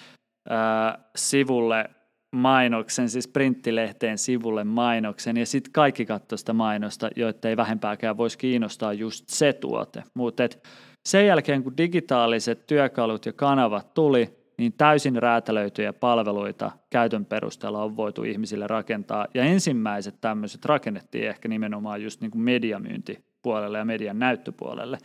ää, 0.49 0.99
sivulle 1.15 1.89
mainoksen, 2.35 3.09
siis 3.09 3.27
printtilehteen 3.27 4.17
sivulle 4.17 4.63
mainoksen, 4.63 5.37
ja 5.37 5.45
sitten 5.45 5.71
kaikki 5.71 6.05
katsoi 6.05 6.37
sitä 6.37 6.53
mainosta, 6.53 7.09
joita 7.15 7.49
ei 7.49 7.57
vähempääkään 7.57 8.17
voisi 8.17 8.37
kiinnostaa 8.37 8.93
just 8.93 9.29
se 9.29 9.53
tuote. 9.53 10.03
Mutta 10.13 10.43
sen 11.05 11.27
jälkeen, 11.27 11.63
kun 11.63 11.77
digitaaliset 11.77 12.67
työkalut 12.67 13.25
ja 13.25 13.33
kanavat 13.33 13.93
tuli, 13.93 14.43
niin 14.57 14.73
täysin 14.73 15.15
räätälöityjä 15.15 15.93
palveluita 15.93 16.71
käytön 16.89 17.25
perusteella 17.25 17.83
on 17.83 17.97
voitu 17.97 18.23
ihmisille 18.23 18.67
rakentaa. 18.67 19.27
Ja 19.33 19.43
ensimmäiset 19.43 20.21
tämmöiset 20.21 20.65
rakennettiin 20.65 21.27
ehkä 21.27 21.47
nimenomaan 21.47 22.03
just 22.03 22.21
niin 22.21 22.31
kuin 22.31 22.41
mediamyyntipuolelle 22.41 23.77
ja 23.77 23.85
median 23.85 24.19
näyttöpuolelle. 24.19 24.97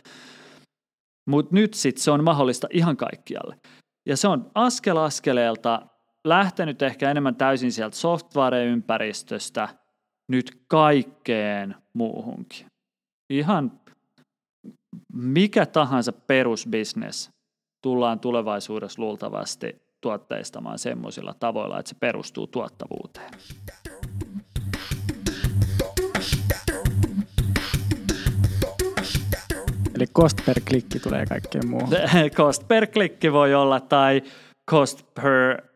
Mutta 1.25 1.55
nyt 1.55 1.73
sitten 1.73 2.03
se 2.03 2.11
on 2.11 2.23
mahdollista 2.23 2.67
ihan 2.71 2.97
kaikkialle. 2.97 3.55
Ja 4.05 4.17
se 4.17 4.27
on 4.27 4.51
askel 4.55 4.97
askeleelta 4.97 5.81
lähtenyt 6.23 6.81
ehkä 6.81 7.11
enemmän 7.11 7.35
täysin 7.35 7.71
sieltä 7.71 7.95
software-ympäristöstä 7.95 9.69
nyt 10.27 10.63
kaikkeen 10.67 11.75
muuhunkin. 11.93 12.65
Ihan 13.29 13.81
mikä 15.13 15.65
tahansa 15.65 16.11
perusbisnes 16.11 17.31
tullaan 17.81 18.19
tulevaisuudessa 18.19 19.01
luultavasti 19.01 19.81
tuotteistamaan 20.01 20.79
semmoisilla 20.79 21.33
tavoilla, 21.33 21.79
että 21.79 21.89
se 21.89 21.95
perustuu 21.99 22.47
tuottavuuteen. 22.47 23.31
Eli 29.95 30.07
cost 30.07 30.37
per 30.45 30.61
klikki 30.69 30.99
tulee 30.99 31.25
kaikkeen 31.25 31.67
muuhun. 31.67 31.89
cost 32.37 32.67
per 32.67 32.87
klikki 32.87 33.33
voi 33.33 33.53
olla 33.55 33.79
tai 33.79 34.21
cost 34.71 35.13
per 35.13 35.68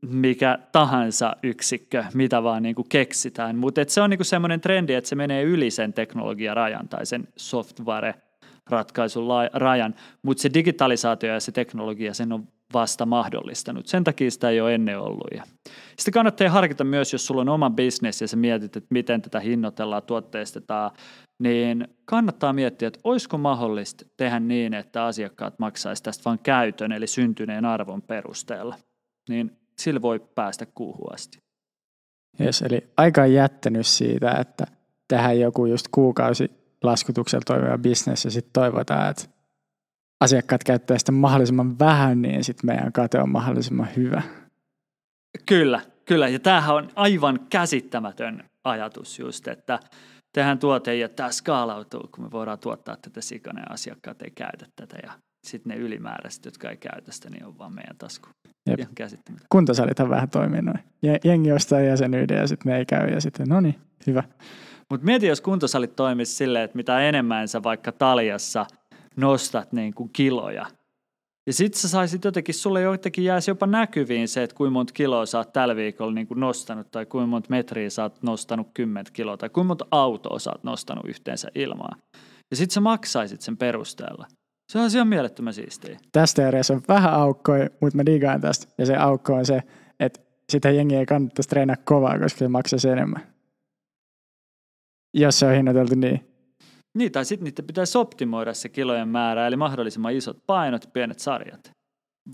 mikä 0.00 0.58
tahansa 0.72 1.36
yksikkö, 1.42 2.04
mitä 2.14 2.42
vaan 2.42 2.62
niin 2.62 2.74
kuin 2.74 2.88
keksitään. 2.88 3.56
Mutta 3.56 3.80
se 3.88 4.00
on 4.00 4.10
niin 4.10 4.18
kuin 4.18 4.26
semmoinen 4.26 4.60
trendi, 4.60 4.94
että 4.94 5.08
se 5.08 5.16
menee 5.16 5.42
yli 5.42 5.70
sen 5.70 5.92
teknologiarajan 5.92 6.88
tai 6.88 7.06
sen 7.06 7.28
software-ratkaisun 7.36 9.28
rajan, 9.52 9.94
mutta 10.22 10.42
se 10.42 10.50
digitalisaatio 10.54 11.32
ja 11.32 11.40
se 11.40 11.52
teknologia 11.52 12.14
sen 12.14 12.32
on 12.32 12.48
vasta 12.74 13.06
mahdollistanut. 13.06 13.86
Sen 13.86 14.04
takia 14.04 14.30
sitä 14.30 14.50
ei 14.50 14.60
ole 14.60 14.74
ennen 14.74 15.00
ollut. 15.00 15.28
Ja 15.34 15.42
sitten 15.96 16.12
kannattaa 16.12 16.50
harkita 16.50 16.84
myös, 16.84 17.12
jos 17.12 17.26
sulla 17.26 17.40
on 17.40 17.48
oma 17.48 17.70
business 17.70 18.20
ja 18.20 18.28
sä 18.28 18.36
mietit, 18.36 18.76
että 18.76 18.88
miten 18.90 19.22
tätä 19.22 19.40
hinnoitellaan, 19.40 20.02
tuotteistetaan, 20.02 20.90
niin 21.38 21.88
kannattaa 22.04 22.52
miettiä, 22.52 22.88
että 22.88 23.00
olisiko 23.04 23.38
mahdollista 23.38 24.04
tehdä 24.16 24.40
niin, 24.40 24.74
että 24.74 25.04
asiakkaat 25.04 25.58
maksaisi 25.58 26.02
tästä 26.02 26.24
vain 26.24 26.38
käytön, 26.42 26.92
eli 26.92 27.06
syntyneen 27.06 27.64
arvon 27.64 28.02
perusteella 28.02 28.76
niin 29.28 29.56
sillä 29.78 30.02
voi 30.02 30.20
päästä 30.34 30.66
kuuhun 30.66 31.14
asti. 31.14 31.38
Yes, 32.40 32.62
eli 32.62 32.90
aika 32.96 33.22
on 33.22 33.32
jättänyt 33.32 33.86
siitä, 33.86 34.30
että 34.30 34.66
tähän 35.08 35.40
joku 35.40 35.66
just 35.66 35.86
kuukausi 35.90 36.50
laskutuksella 36.82 37.42
toimiva 37.46 37.78
bisnes 37.78 38.24
ja 38.24 38.30
sitten 38.30 38.52
toivotaan, 38.52 39.10
että 39.10 39.28
asiakkaat 40.20 40.64
käyttää 40.64 40.98
sitä 40.98 41.12
mahdollisimman 41.12 41.78
vähän, 41.78 42.22
niin 42.22 42.44
sitten 42.44 42.66
meidän 42.66 42.92
kate 42.92 43.20
on 43.20 43.28
mahdollisimman 43.28 43.88
hyvä. 43.96 44.22
Kyllä, 45.46 45.80
kyllä. 46.04 46.28
Ja 46.28 46.38
tämähän 46.38 46.76
on 46.76 46.88
aivan 46.94 47.40
käsittämätön 47.50 48.44
ajatus 48.64 49.18
just, 49.18 49.48
että 49.48 49.80
tehän 50.32 50.58
tuote 50.58 50.96
ja 50.96 51.08
tämä 51.08 51.32
skaalautuu, 51.32 52.08
kun 52.14 52.24
me 52.24 52.30
voidaan 52.30 52.58
tuottaa 52.58 52.96
tätä 52.96 53.20
sikana 53.20 53.60
ja 53.60 53.66
asiakkaat 53.70 54.22
ei 54.22 54.30
käytä 54.30 54.66
tätä 54.76 54.96
ja 55.02 55.12
sitten 55.46 55.70
ne 55.70 55.76
ylimääräiset, 55.76 56.44
jotka 56.44 56.70
ei 56.70 56.76
käytä 56.76 57.12
sitä, 57.12 57.30
niin 57.30 57.44
on 57.44 57.58
vaan 57.58 57.74
meidän 57.74 57.96
tasku. 57.96 58.28
Jep. 58.68 58.80
Ihan 58.80 58.94
käsittämätöntä. 58.94 59.46
Kuntosalithan 59.50 60.10
vähän 60.10 60.30
toimii 60.30 60.62
noin. 60.62 60.78
Jengi 61.24 61.52
ostaa 61.52 61.80
jäsenyyden 61.80 62.38
ja 62.38 62.46
sitten 62.46 62.72
ne 62.72 62.78
ei 62.78 62.86
käy 62.86 63.08
ja 63.08 63.20
sitten 63.20 63.48
no 63.48 63.60
niin, 63.60 63.74
hyvä. 64.06 64.22
Mutta 64.90 65.06
mieti, 65.06 65.26
jos 65.26 65.40
kuntosalit 65.40 65.96
toimisi 65.96 66.32
silleen, 66.32 66.64
että 66.64 66.76
mitä 66.76 67.00
enemmän 67.00 67.48
sä 67.48 67.62
vaikka 67.62 67.92
taljassa 67.92 68.66
nostat 69.16 69.72
niin 69.72 69.94
kuin 69.94 70.10
kiloja, 70.12 70.66
ja 71.46 71.52
sitten 71.52 71.80
sä 71.80 71.88
saisit 71.88 72.24
jotenkin, 72.24 72.54
sulle 72.54 72.82
jotenkin 72.82 73.24
jäisi 73.24 73.50
jopa 73.50 73.66
näkyviin 73.66 74.28
se, 74.28 74.42
että 74.42 74.56
kuinka 74.56 74.72
monta 74.72 74.92
kiloa 74.92 75.26
sä 75.26 75.38
oot 75.38 75.52
tällä 75.52 75.76
viikolla 75.76 76.12
niin 76.12 76.26
kuin 76.26 76.40
nostanut, 76.40 76.90
tai 76.90 77.06
kuinka 77.06 77.26
monta 77.26 77.50
metriä 77.50 77.90
sä 77.90 78.02
oot 78.02 78.22
nostanut 78.22 78.68
10 78.74 79.04
kiloa, 79.12 79.36
tai 79.36 79.48
kuinka 79.48 79.68
monta 79.68 79.86
autoa 79.90 80.38
sä 80.38 80.50
oot 80.50 80.64
nostanut 80.64 81.04
yhteensä 81.04 81.48
ilmaan. 81.54 81.98
Ja 82.50 82.56
sitten 82.56 82.74
sä 82.74 82.80
maksaisit 82.80 83.40
sen 83.40 83.56
perusteella. 83.56 84.26
Se 84.72 84.78
on 84.78 84.90
ihan 84.94 85.08
mielettömän 85.08 85.54
siistiä. 85.54 85.98
Tästä 86.12 86.42
teoriassa 86.42 86.74
on 86.74 86.82
vähän 86.88 87.14
aukkoja, 87.14 87.68
mutta 87.80 87.96
mä 87.96 88.06
digaan 88.06 88.40
tästä. 88.40 88.66
Ja 88.78 88.86
se 88.86 88.96
aukko 88.96 89.34
on 89.34 89.46
se, 89.46 89.62
että 90.00 90.20
sitä 90.48 90.70
jengiä 90.70 90.98
ei 90.98 91.06
kannattaisi 91.06 91.48
treenaa 91.48 91.76
kovaa, 91.84 92.18
koska 92.18 92.38
se 92.38 92.48
maksaisi 92.48 92.88
enemmän. 92.88 93.22
Jos 95.14 95.38
se 95.38 95.46
on 95.46 95.54
hinnoiteltu 95.54 95.94
niin. 95.94 96.20
Niin, 96.98 97.12
tai 97.12 97.24
sitten 97.24 97.44
niiden 97.44 97.66
pitäisi 97.66 97.98
optimoida 97.98 98.54
se 98.54 98.68
kilojen 98.68 99.08
määrä, 99.08 99.46
eli 99.46 99.56
mahdollisimman 99.56 100.12
isot 100.12 100.38
painot 100.46 100.90
pienet 100.92 101.18
sarjat. 101.18 101.70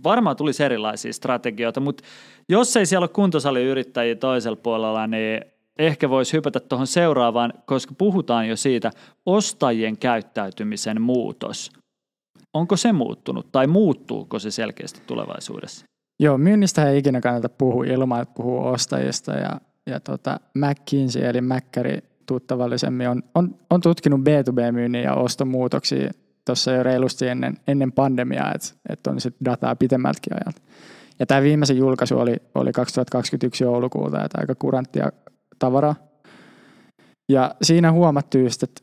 Varmaan 0.04 0.36
tulisi 0.36 0.64
erilaisia 0.64 1.12
strategioita, 1.12 1.80
mutta 1.80 2.04
jos 2.48 2.76
ei 2.76 2.86
siellä 2.86 3.04
ole 3.04 3.08
kuntosaliyrittäjiä 3.08 4.14
toisella 4.14 4.56
puolella, 4.56 5.06
niin 5.06 5.40
ehkä 5.78 6.10
voisi 6.10 6.32
hypätä 6.32 6.60
tuohon 6.60 6.86
seuraavaan, 6.86 7.52
koska 7.66 7.94
puhutaan 7.98 8.48
jo 8.48 8.56
siitä 8.56 8.90
ostajien 9.26 9.98
käyttäytymisen 9.98 11.02
muutos– 11.02 11.70
Onko 12.54 12.76
se 12.76 12.92
muuttunut 12.92 13.52
tai 13.52 13.66
muuttuuko 13.66 14.38
se 14.38 14.50
selkeästi 14.50 15.00
tulevaisuudessa? 15.06 15.84
Joo, 16.20 16.38
myynnistä 16.38 16.90
ei 16.90 16.98
ikinä 16.98 17.20
kannata 17.20 17.48
puhua 17.48 17.84
ilman, 17.84 18.22
että 18.22 18.34
puhuu 18.34 18.66
ostajista. 18.66 19.32
Ja, 19.32 19.60
ja 19.86 20.00
tota, 20.00 20.40
McKinsey 20.54 21.24
eli 21.24 21.40
Mäkkäri 21.40 21.98
tuttavallisemmin 22.26 23.08
on, 23.08 23.22
on, 23.34 23.54
on 23.70 23.80
tutkinut 23.80 24.20
B2B-myynnin 24.20 25.04
ja 25.04 25.14
ostomuutoksia 25.14 26.10
tuossa 26.44 26.72
jo 26.72 26.82
reilusti 26.82 27.28
ennen, 27.28 27.56
ennen 27.66 27.92
pandemiaa, 27.92 28.52
että, 28.54 28.68
että 28.88 29.10
on 29.10 29.20
sit 29.20 29.34
dataa 29.44 29.76
pitemmältäkin 29.76 30.32
ajalta. 30.34 30.62
Ja 31.18 31.26
tämä 31.26 31.42
viimeisen 31.42 31.76
julkaisu 31.76 32.18
oli, 32.18 32.36
oli 32.54 32.72
2021 32.72 33.64
joulukuuta, 33.64 34.24
että 34.24 34.38
aika 34.40 34.54
kuranttia 34.54 35.12
tavaraa. 35.58 35.94
Ja 37.28 37.54
siinä 37.62 37.92
huomattiin 37.92 38.44
just, 38.44 38.62
että 38.62 38.81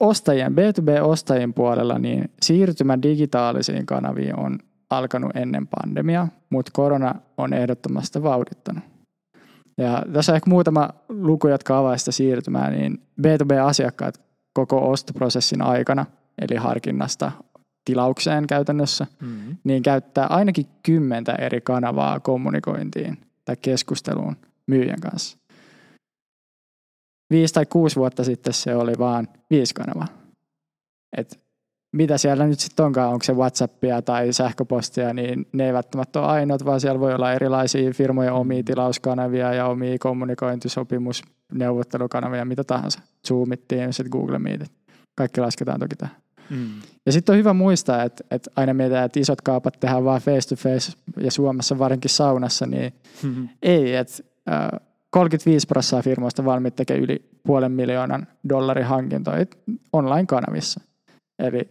ostajien, 0.00 0.52
B2B-ostajien 0.52 1.54
puolella, 1.54 1.98
niin 1.98 2.30
siirtymä 2.42 3.02
digitaalisiin 3.02 3.86
kanaviin 3.86 4.40
on 4.40 4.58
alkanut 4.90 5.36
ennen 5.36 5.66
pandemiaa, 5.66 6.28
mutta 6.50 6.70
korona 6.74 7.14
on 7.36 7.52
ehdottomasti 7.52 8.22
vauhdittanut. 8.22 8.84
Ja 9.78 10.02
tässä 10.12 10.32
on 10.32 10.36
ehkä 10.36 10.50
muutama 10.50 10.90
luku, 11.08 11.48
jotka 11.48 11.78
avaa 11.78 11.96
sitä 11.96 12.12
siirtymää, 12.12 12.70
niin 12.70 13.02
B2B-asiakkaat 13.22 14.20
koko 14.52 14.90
ostoprosessin 14.90 15.62
aikana, 15.62 16.06
eli 16.38 16.56
harkinnasta 16.56 17.32
tilaukseen 17.84 18.46
käytännössä, 18.46 19.06
mm-hmm. 19.20 19.56
niin 19.64 19.82
käyttää 19.82 20.26
ainakin 20.26 20.66
kymmentä 20.82 21.32
eri 21.32 21.60
kanavaa 21.60 22.20
kommunikointiin 22.20 23.18
tai 23.44 23.56
keskusteluun 23.56 24.36
myyjän 24.66 25.00
kanssa. 25.00 25.38
Viisi 27.30 27.54
tai 27.54 27.66
kuusi 27.66 27.96
vuotta 27.96 28.24
sitten 28.24 28.52
se 28.52 28.76
oli 28.76 28.92
vaan 28.98 29.28
viisi 29.50 29.74
kanavaa. 29.74 30.06
Et 31.16 31.40
mitä 31.92 32.18
siellä 32.18 32.46
nyt 32.46 32.60
sitten 32.60 32.86
onkaan, 32.86 33.12
onko 33.12 33.24
se 33.24 33.32
Whatsappia 33.32 34.02
tai 34.02 34.32
sähköpostia, 34.32 35.14
niin 35.14 35.46
ne 35.52 35.66
ei 35.66 35.72
välttämättä 35.72 36.20
ole 36.20 36.28
ainoat, 36.28 36.64
vaan 36.64 36.80
siellä 36.80 37.00
voi 37.00 37.14
olla 37.14 37.32
erilaisia 37.32 37.92
firmojen 37.92 38.32
omia 38.32 38.62
tilauskanavia 38.62 39.54
ja 39.54 39.66
omia 39.66 39.96
kommunikointisopimusneuvottelukanavia, 40.00 42.44
mitä 42.44 42.64
tahansa. 42.64 43.00
Zoomit, 43.28 43.68
Teamsit, 43.68 44.08
Google 44.08 44.38
Meetit. 44.38 44.72
Kaikki 45.16 45.40
lasketaan 45.40 45.80
toki 45.80 45.96
tähän. 45.96 46.16
Mm. 46.50 46.68
Ja 47.06 47.12
sitten 47.12 47.32
on 47.32 47.38
hyvä 47.38 47.52
muistaa, 47.52 48.02
että, 48.02 48.24
että 48.30 48.50
aina 48.56 48.74
mietitään, 48.74 49.04
että 49.04 49.20
isot 49.20 49.40
kaupat 49.40 49.80
tehdään 49.80 50.04
vaan 50.04 50.20
face 50.20 50.48
to 50.48 50.56
face 50.56 50.92
ja 51.20 51.30
Suomessa 51.30 51.78
varsinkin 51.78 52.10
saunassa, 52.10 52.66
niin 52.66 52.92
mm-hmm. 53.22 53.48
ei, 53.62 53.96
että 53.96 54.22
äh, 54.50 54.68
35 55.14 55.66
prosenttia 55.66 56.02
firmoista 56.02 56.44
valmiit 56.44 56.76
tekee 56.76 56.98
yli 56.98 57.28
puolen 57.46 57.72
miljoonan 57.72 58.26
dollarin 58.48 58.84
hankintoja 58.84 59.46
online-kanavissa. 59.92 60.80
Eli 61.38 61.68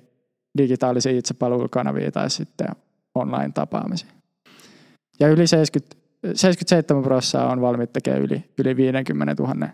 digitaalisia 0.57 1.11
itsepalvelukanavia 1.11 2.11
tai 2.11 2.29
sitten 2.29 2.67
online-tapaamisia. 3.15 4.11
Ja 5.19 5.27
yli 5.27 5.47
70, 5.47 5.95
77 6.33 7.03
prosenttia 7.03 7.51
on 7.51 7.61
valmiit 7.61 7.93
tekemään 7.93 8.21
yli, 8.21 8.43
yli 8.57 8.75
50 8.77 9.43
000 9.43 9.67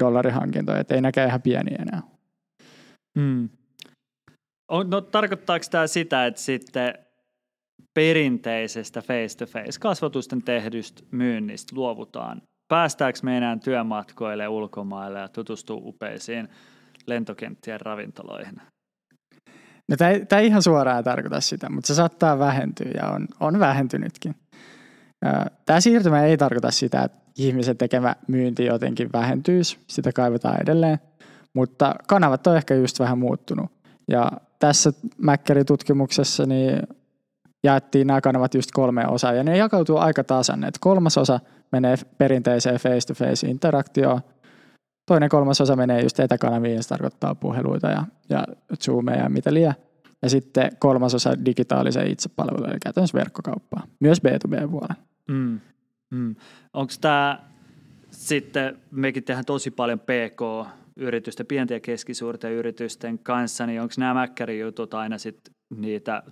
dollarin 0.00 0.34
hankintoja, 0.34 0.78
että 0.78 0.94
ei 0.94 1.00
näkään 1.00 1.28
ihan 1.28 1.42
pieni 1.42 1.74
enää. 1.78 2.02
Mm. 3.18 3.48
No 4.90 5.00
tarkoittaako 5.00 5.64
tämä 5.70 5.86
sitä, 5.86 6.26
että 6.26 6.40
sitten 6.40 6.94
perinteisestä 7.94 9.02
face-to-face 9.02 9.80
kasvatusten 9.80 10.42
tehdystä 10.42 11.02
myynnistä 11.10 11.76
luovutaan? 11.76 12.42
Päästäänkö 12.74 13.18
me 13.22 13.36
enää 13.36 13.56
työmatkoille 13.64 14.48
ulkomaille 14.48 15.18
ja 15.18 15.28
tutustuu 15.28 15.88
upeisiin 15.88 16.48
lentokenttien 17.06 17.80
ravintoloihin? 17.80 18.54
No 19.88 19.96
tämä, 19.96 20.40
ei, 20.40 20.46
ihan 20.46 20.62
suoraan 20.62 21.04
tarkoita 21.04 21.40
sitä, 21.40 21.70
mutta 21.70 21.86
se 21.86 21.94
saattaa 21.94 22.38
vähentyä 22.38 22.90
ja 22.94 23.08
on, 23.08 23.28
on 23.40 23.58
vähentynytkin. 23.58 24.34
Tämä 25.66 25.80
siirtymä 25.80 26.24
ei 26.24 26.36
tarkoita 26.36 26.70
sitä, 26.70 27.02
että 27.02 27.18
ihmisen 27.38 27.76
tekemä 27.76 28.16
myynti 28.28 28.64
jotenkin 28.64 29.12
vähentyisi, 29.12 29.78
sitä 29.86 30.12
kaivataan 30.12 30.62
edelleen, 30.62 30.98
mutta 31.54 31.94
kanavat 32.06 32.46
on 32.46 32.56
ehkä 32.56 32.74
just 32.74 33.00
vähän 33.00 33.18
muuttunut. 33.18 33.72
Ja 34.08 34.32
tässä 34.58 34.92
Mäkkäri-tutkimuksessa 35.18 36.46
niin 36.46 36.82
jaettiin 37.64 38.06
nämä 38.06 38.20
kanavat 38.20 38.54
just 38.54 38.70
kolme 38.72 39.06
osaa 39.06 39.32
ja 39.32 39.44
ne 39.44 39.56
jakautuu 39.56 39.96
aika 39.96 40.24
tasan. 40.24 40.64
Et 40.64 40.78
kolmas 40.80 41.18
osa 41.18 41.40
menee 41.72 41.96
perinteiseen 42.18 42.76
face-to-face 42.76 43.46
interaktioon, 43.46 44.20
toinen 45.06 45.28
kolmas 45.28 45.60
osa 45.60 45.76
menee 45.76 46.02
just 46.02 46.20
etäkanaviin, 46.20 46.82
se 46.82 46.88
tarkoittaa 46.88 47.34
puheluita 47.34 47.90
ja, 47.90 48.04
ja 48.28 48.44
zoomeja 48.84 49.22
ja 49.22 49.28
mitä 49.28 49.54
liian. 49.54 49.74
Ja 50.22 50.30
sitten 50.30 50.70
kolmas 50.78 51.14
osa 51.14 51.44
digitaaliseen 51.44 52.10
itsepalveluun, 52.10 52.70
eli 52.70 52.78
käytännössä 52.82 53.18
verkkokauppaa, 53.18 53.86
myös 54.00 54.18
B2B-puolella. 54.18 54.94
Mm. 55.28 55.60
Mm. 56.10 56.36
Onko 56.72 56.92
tämä 57.00 57.38
sitten, 58.10 58.78
mekin 58.90 59.24
tehdään 59.24 59.44
tosi 59.44 59.70
paljon 59.70 60.00
PK 60.00 60.68
yritysten, 60.96 61.46
pienten 61.46 61.74
ja 61.74 61.80
keskisuurten 61.80 62.52
yritysten 62.52 63.18
kanssa, 63.18 63.66
niin 63.66 63.80
onko 63.80 63.94
nämä 63.98 64.14
mäkkärijutut 64.14 64.94
aina 64.94 65.18
sitten 65.18 65.54
niitä 65.76 66.22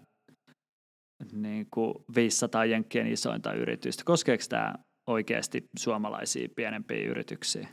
niin 1.32 1.66
kuin 1.70 1.94
500 2.14 2.64
jenkkien 2.64 3.06
isointa 3.06 3.52
yritystä? 3.52 4.02
Koskeeko 4.06 4.44
tämä 4.48 4.74
oikeasti 5.06 5.68
suomalaisia 5.78 6.48
pienempiä 6.56 7.10
yrityksiä? 7.10 7.68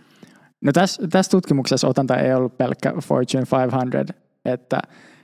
No 0.61 0.71
tässä, 0.71 1.07
tässä 1.07 1.31
tutkimuksessa 1.31 1.87
otanta 1.87 2.17
ei 2.17 2.33
ollut 2.33 2.57
pelkkä 2.57 2.93
Fortune 3.03 3.43
500, 3.51 4.15
että 4.45 4.79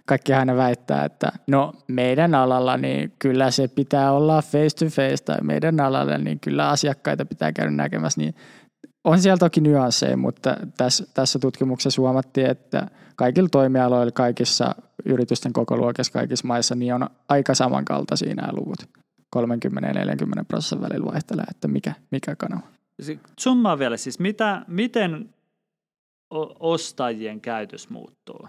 kaikki 0.06 0.34
aina 0.34 0.56
väittää, 0.56 1.06
että 1.06 1.32
no 1.48 1.74
meidän 1.88 2.36
alalla 2.36 2.78
niin 2.78 3.14
kyllä 3.20 3.52
se 3.52 3.68
pitää 3.68 4.12
olla 4.12 4.42
face 4.42 4.76
to 4.80 4.86
face 4.86 5.24
tai 5.26 5.38
meidän 5.42 5.80
alalla 5.80 6.18
niin 6.18 6.40
kyllä 6.40 6.70
asiakkaita 6.70 7.26
pitää 7.26 7.52
käydä 7.52 7.72
näkemässä, 7.72 8.22
niin 8.22 8.36
on 9.06 9.22
siellä 9.22 9.38
toki 9.38 9.62
nyansseja, 9.62 10.18
mutta 10.18 10.58
tässä, 10.78 11.06
tässä 11.14 11.40
tutkimuksessa 11.40 12.02
huomattiin, 12.02 12.48
että 12.48 12.88
kaikilla 13.16 13.50
toimialoilla, 13.50 14.12
kaikissa 14.12 14.76
yritysten 15.06 15.54
koko 15.54 15.78
luokissa, 15.78 16.14
kaikissa 16.14 16.48
maissa, 16.48 16.76
niin 16.76 16.94
on 16.94 17.10
aika 17.30 17.56
samankaltaisia 17.56 18.36
nämä 18.36 18.50
luvut. 18.54 18.78
30-40 19.36 20.46
prosentin 20.48 20.90
välillä 20.90 21.12
vaihtelee, 21.12 21.46
että 21.52 21.68
mikä, 21.68 21.94
mikä 22.12 22.36
kanava. 22.36 22.68
Summaa 23.40 23.80
vielä 23.80 23.98
siis, 23.98 24.20
mitä, 24.20 24.66
miten 24.68 25.30
ostajien 26.60 27.42
käytös 27.42 27.90
muuttuu? 27.90 28.48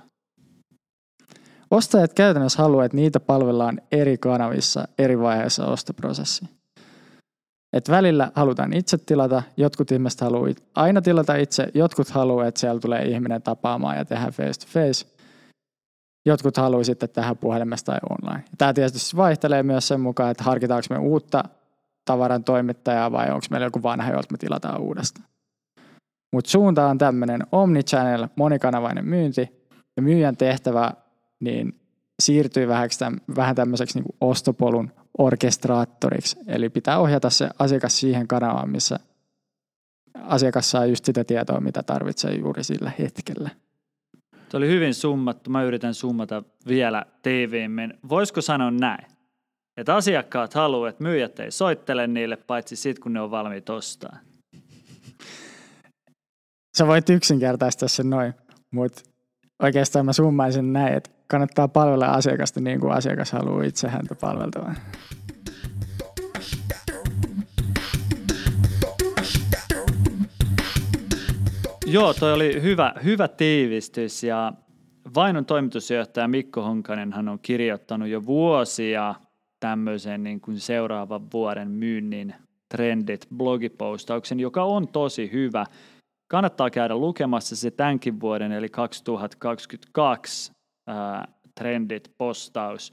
Ostajat 1.70 2.14
käytännössä 2.14 2.62
haluaa, 2.62 2.84
että 2.84 2.96
niitä 2.96 3.20
palvellaan 3.20 3.80
eri 3.92 4.18
kanavissa 4.18 4.88
eri 4.98 5.18
vaiheissa 5.18 5.66
ostoprosessi. 5.66 6.55
Et 7.72 7.90
välillä 7.90 8.32
halutaan 8.34 8.72
itse 8.72 8.98
tilata, 8.98 9.42
jotkut 9.56 9.90
ihmiset 9.90 10.20
haluaa 10.20 10.50
aina 10.74 11.02
tilata 11.02 11.36
itse, 11.36 11.68
jotkut 11.74 12.08
haluaa, 12.08 12.46
että 12.46 12.60
siellä 12.60 12.80
tulee 12.80 13.02
ihminen 13.02 13.42
tapaamaan 13.42 13.96
ja 13.96 14.04
tehdä 14.04 14.30
face 14.30 14.60
to 14.60 14.66
face. 14.68 15.06
Jotkut 16.26 16.56
haluaa 16.56 16.84
sitten 16.84 17.08
tehdä 17.08 17.34
puhelimesta 17.34 17.92
tai 17.92 17.98
online. 18.10 18.44
Tämä 18.58 18.72
tietysti 18.72 19.16
vaihtelee 19.16 19.62
myös 19.62 19.88
sen 19.88 20.00
mukaan, 20.00 20.30
että 20.30 20.44
harkitaanko 20.44 20.86
me 20.90 20.98
uutta 20.98 21.44
tavaran 22.04 22.44
toimittajaa 22.44 23.12
vai 23.12 23.30
onko 23.30 23.46
meillä 23.50 23.66
joku 23.66 23.82
vanha, 23.82 24.10
jolta 24.10 24.28
me 24.30 24.38
tilataan 24.38 24.80
uudestaan. 24.80 25.26
Mutta 26.32 26.50
suunta 26.50 26.86
on 26.86 26.98
tämmöinen 26.98 27.46
omnichannel, 27.52 28.28
monikanavainen 28.36 29.04
myynti 29.04 29.68
ja 29.96 30.02
myyjän 30.02 30.36
tehtävä 30.36 30.92
niin 31.40 31.80
siirtyy 32.22 32.68
vähän 33.36 33.54
tämmöiseksi 33.56 34.00
niin 34.00 34.14
ostopolun 34.20 34.90
orkestraattoriksi. 35.18 36.36
Eli 36.46 36.68
pitää 36.68 36.98
ohjata 36.98 37.30
se 37.30 37.48
asiakas 37.58 38.00
siihen 38.00 38.28
kanavaan, 38.28 38.70
missä 38.70 38.98
asiakas 40.22 40.70
saa 40.70 40.86
just 40.86 41.04
sitä 41.04 41.24
tietoa, 41.24 41.60
mitä 41.60 41.82
tarvitsee 41.82 42.34
juuri 42.34 42.64
sillä 42.64 42.92
hetkellä. 42.98 43.50
Se 44.48 44.56
oli 44.56 44.68
hyvin 44.68 44.94
summattu. 44.94 45.50
Mä 45.50 45.64
yritän 45.64 45.94
summata 45.94 46.42
vielä 46.68 47.04
tiiviimmin. 47.22 47.94
Voisiko 48.08 48.40
sanoa 48.40 48.70
näin? 48.70 49.06
Että 49.76 49.94
asiakkaat 49.94 50.54
haluavat, 50.54 50.88
että 50.88 51.02
myyjät 51.02 51.40
ei 51.40 51.50
soittele 51.50 52.06
niille, 52.06 52.36
paitsi 52.36 52.76
sitten 52.76 53.02
kun 53.02 53.12
ne 53.12 53.20
on 53.20 53.30
valmiit 53.30 53.70
ostaa. 53.70 54.18
Sä 56.78 56.86
voit 56.86 57.10
yksinkertaistaa 57.10 57.88
sen 57.88 58.10
noin, 58.10 58.34
mutta 58.70 59.02
oikeastaan 59.62 60.06
mä 60.06 60.12
summaisin 60.12 60.72
näin, 60.72 60.94
että 60.94 61.10
kannattaa 61.26 61.68
palvella 61.68 62.06
asiakasta 62.06 62.60
niin 62.60 62.80
kuin 62.80 62.92
asiakas 62.92 63.32
haluaa 63.32 63.62
itse 63.62 63.88
häntä 63.88 64.14
palveltavan. 64.14 64.76
Joo, 71.86 72.14
toi 72.14 72.32
oli 72.32 72.62
hyvä, 72.62 72.94
hyvä 73.04 73.28
tiivistys 73.28 74.24
ja 74.24 74.52
Vainon 75.14 75.46
toimitusjohtaja 75.46 76.28
Mikko 76.28 76.62
Honkanen 76.62 77.12
hän 77.12 77.28
on 77.28 77.38
kirjoittanut 77.42 78.08
jo 78.08 78.26
vuosia 78.26 79.14
tämmöisen 79.60 80.22
niin 80.22 80.40
kuin 80.40 80.60
seuraavan 80.60 81.32
vuoden 81.32 81.70
myynnin 81.70 82.34
trendit 82.68 83.26
blogipostauksen, 83.36 84.40
joka 84.40 84.64
on 84.64 84.88
tosi 84.88 85.32
hyvä. 85.32 85.66
Kannattaa 86.28 86.70
käydä 86.70 86.96
lukemassa 86.96 87.56
se 87.56 87.70
tämänkin 87.70 88.20
vuoden, 88.20 88.52
eli 88.52 88.68
2022 88.68 90.52
ää, 90.86 91.28
trendit 91.58 92.12
postaus. 92.18 92.92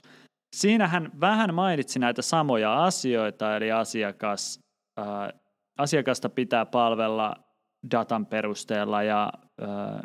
Siinä 0.55 0.87
hän 0.87 1.11
vähän 1.21 1.53
mainitsi 1.53 1.99
näitä 1.99 2.21
samoja 2.21 2.83
asioita, 2.83 3.55
eli 3.55 3.71
asiakas, 3.71 4.59
ää, 4.97 5.33
asiakasta 5.77 6.29
pitää 6.29 6.65
palvella 6.65 7.35
datan 7.91 8.25
perusteella 8.25 9.03
ja 9.03 9.33
ää, 9.61 10.03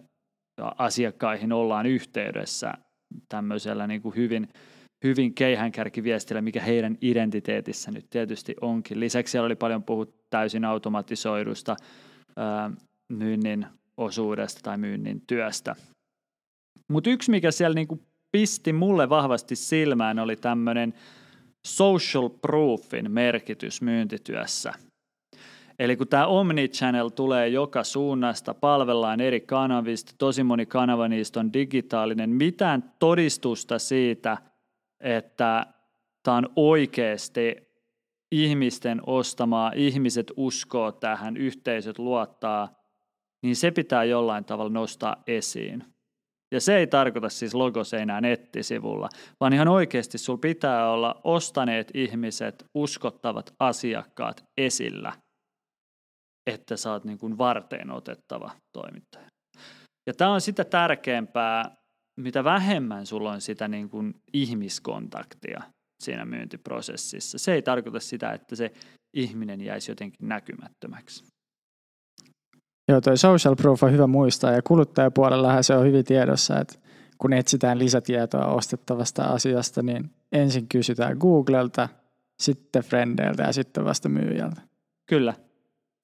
asiakkaihin 0.79 1.53
ollaan 1.53 1.87
yhteydessä 1.87 2.73
tämmöisellä 3.29 3.87
niin 3.87 4.03
kuin 4.03 4.17
hyvin, 4.17 4.49
hyvin 5.05 5.35
keihänkärkiviestillä, 5.35 6.43
mikä 6.43 6.61
heidän 6.61 6.99
identiteetissä 7.01 7.91
nyt 7.91 8.11
tietysti 8.11 8.55
onkin. 8.61 9.01
Lisäksi 9.01 9.33
siellä 9.33 9.47
oli 9.47 9.57
paljon 9.57 9.83
puhuttu 9.83 10.25
täysin 10.31 10.65
automatisoidusta 10.65 11.77
ää, 12.37 12.71
myynnin 13.09 13.67
osuudesta 13.97 14.61
tai 14.63 14.79
myynnin 14.79 15.21
työstä. 15.27 15.77
Mutta 16.89 17.11
yksi, 17.11 17.31
mikä 17.31 17.51
siellä 17.51 17.75
niinku 17.75 18.03
pisti 18.33 18.73
mulle 18.73 19.09
vahvasti 19.09 19.57
silmään, 19.57 20.19
oli 20.19 20.37
tämmöinen 20.37 20.95
social 21.67 22.29
proofin 22.29 23.11
merkitys 23.11 23.83
myyntityössä. 23.83 24.73
Eli 25.79 25.97
kun 25.97 26.09
tämä 26.09 26.27
Omnichannel 26.27 27.09
tulee 27.09 27.49
joka 27.49 27.85
suunnasta, 27.85 28.55
palvellaan 28.55 29.21
eri 29.21 29.41
kanavista, 29.41 30.13
tosi 30.19 30.43
moni 30.43 30.67
kanava 30.67 31.09
niistä 31.09 31.41
on 31.41 31.53
digitaalinen, 31.53 32.31
mitään 32.31 32.93
todistusta 32.99 33.79
siitä, 33.79 34.37
että 35.01 35.67
tämä 36.23 36.37
on 36.37 36.49
oikeasti 36.57 37.57
ihmisten 38.33 39.01
ostamaa, 39.07 39.73
ihmiset 39.75 40.33
uskoo 40.37 40.93
tähän, 40.93 41.37
yhteisöt 41.37 41.99
luottaa, 41.99 42.78
niin 43.45 43.57
se 43.57 43.71
pitää 43.71 44.05
jollain 44.05 44.45
tavalla 44.45 44.73
nostaa 44.73 45.23
esiin. 45.27 45.85
Ja 46.55 46.61
se 46.61 46.77
ei 46.77 46.87
tarkoita 46.87 47.29
siis 47.29 47.55
logoseinää 47.55 48.21
nettisivulla, 48.21 49.09
vaan 49.41 49.53
ihan 49.53 49.69
oikeasti 49.69 50.19
sulla 50.19 50.39
pitää 50.39 50.91
olla 50.91 51.21
ostaneet 51.25 51.91
ihmiset, 51.95 52.65
uskottavat 52.75 53.55
asiakkaat 53.61 54.45
esillä, 54.61 55.13
että 56.51 56.77
sä 56.77 56.93
oot 56.93 57.05
niin 57.05 57.19
kuin 57.19 57.39
varteen 57.39 57.91
otettava 57.91 58.51
toimittaja. 58.73 59.29
Ja 60.07 60.15
tämä 60.15 60.33
on 60.33 60.41
sitä 60.41 60.65
tärkeämpää, 60.65 61.77
mitä 62.21 62.45
vähemmän 62.45 63.07
sulla 63.07 63.33
on 63.33 63.41
sitä 63.41 63.69
niin 63.69 63.91
kuin 63.91 64.15
ihmiskontaktia 64.33 65.63
siinä 66.03 66.25
myyntiprosessissa. 66.25 67.39
Se 67.39 67.53
ei 67.53 67.63
tarkoita 67.63 68.01
sitä, 68.01 68.33
että 68.33 68.57
se 68.57 68.73
ihminen 69.17 69.61
jäisi 69.61 69.91
jotenkin 69.91 70.29
näkymättömäksi. 70.29 71.25
Joo, 72.89 73.01
toi 73.01 73.17
social 73.17 73.57
proof 73.57 73.83
on 73.83 73.93
hyvä 73.93 74.07
muistaa 74.07 74.53
ja 74.53 74.63
kuluttajapuolellahan 74.63 75.65
se 75.65 75.75
on 75.75 75.87
hyvin 75.87 76.05
tiedossa, 76.05 76.61
että 76.61 76.79
kun 77.19 77.33
etsitään 77.33 77.79
lisätietoa 77.79 78.47
ostettavasta 78.47 79.23
asiasta, 79.23 79.83
niin 79.83 80.11
ensin 80.33 80.69
kysytään 80.69 81.17
Googlelta, 81.21 81.89
sitten 82.41 82.83
frendeiltä 82.83 83.43
ja 83.43 83.53
sitten 83.53 83.85
vasta 83.85 84.09
myyjältä. 84.09 84.61
Kyllä, 85.07 85.35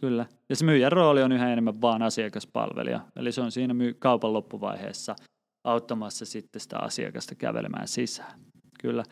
kyllä. 0.00 0.26
Ja 0.48 0.56
se 0.56 0.64
myyjän 0.64 0.92
rooli 0.92 1.22
on 1.22 1.32
yhä 1.32 1.52
enemmän 1.52 1.80
vaan 1.80 2.02
asiakaspalvelija. 2.02 3.00
Eli 3.16 3.32
se 3.32 3.40
on 3.40 3.52
siinä 3.52 3.74
myy- 3.74 3.94
kaupan 3.94 4.32
loppuvaiheessa 4.32 5.16
auttamassa 5.64 6.26
sitten 6.26 6.60
sitä 6.60 6.78
asiakasta 6.78 7.34
kävelemään 7.34 7.88
sisään. 7.88 8.40
Kyllä. 8.80 9.04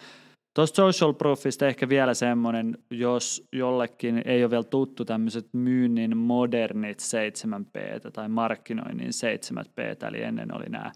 Tuosta 0.54 0.76
social 0.76 1.12
proofista 1.12 1.66
ehkä 1.66 1.88
vielä 1.88 2.14
semmoinen, 2.14 2.78
jos 2.90 3.48
jollekin 3.52 4.22
ei 4.24 4.44
ole 4.44 4.50
vielä 4.50 4.62
tuttu 4.62 5.04
tämmöiset 5.04 5.48
myynnin 5.52 6.16
modernit 6.16 6.98
7P 7.02 8.10
tai 8.12 8.28
markkinoinnin 8.28 9.08
7P, 9.08 10.06
eli 10.08 10.22
ennen 10.22 10.54
oli 10.54 10.64
nämä 10.68 10.92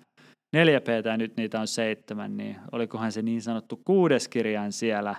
4P 0.57 1.09
ja 1.09 1.17
nyt 1.17 1.37
niitä 1.37 1.61
on 1.61 1.67
seitsemän, 1.67 2.37
niin 2.37 2.57
olikohan 2.73 3.13
se 3.13 3.23
niin 3.23 3.43
sanottu 3.43 3.81
kuudes 3.85 4.29
kirjain 4.29 4.73
siellä, 4.73 5.15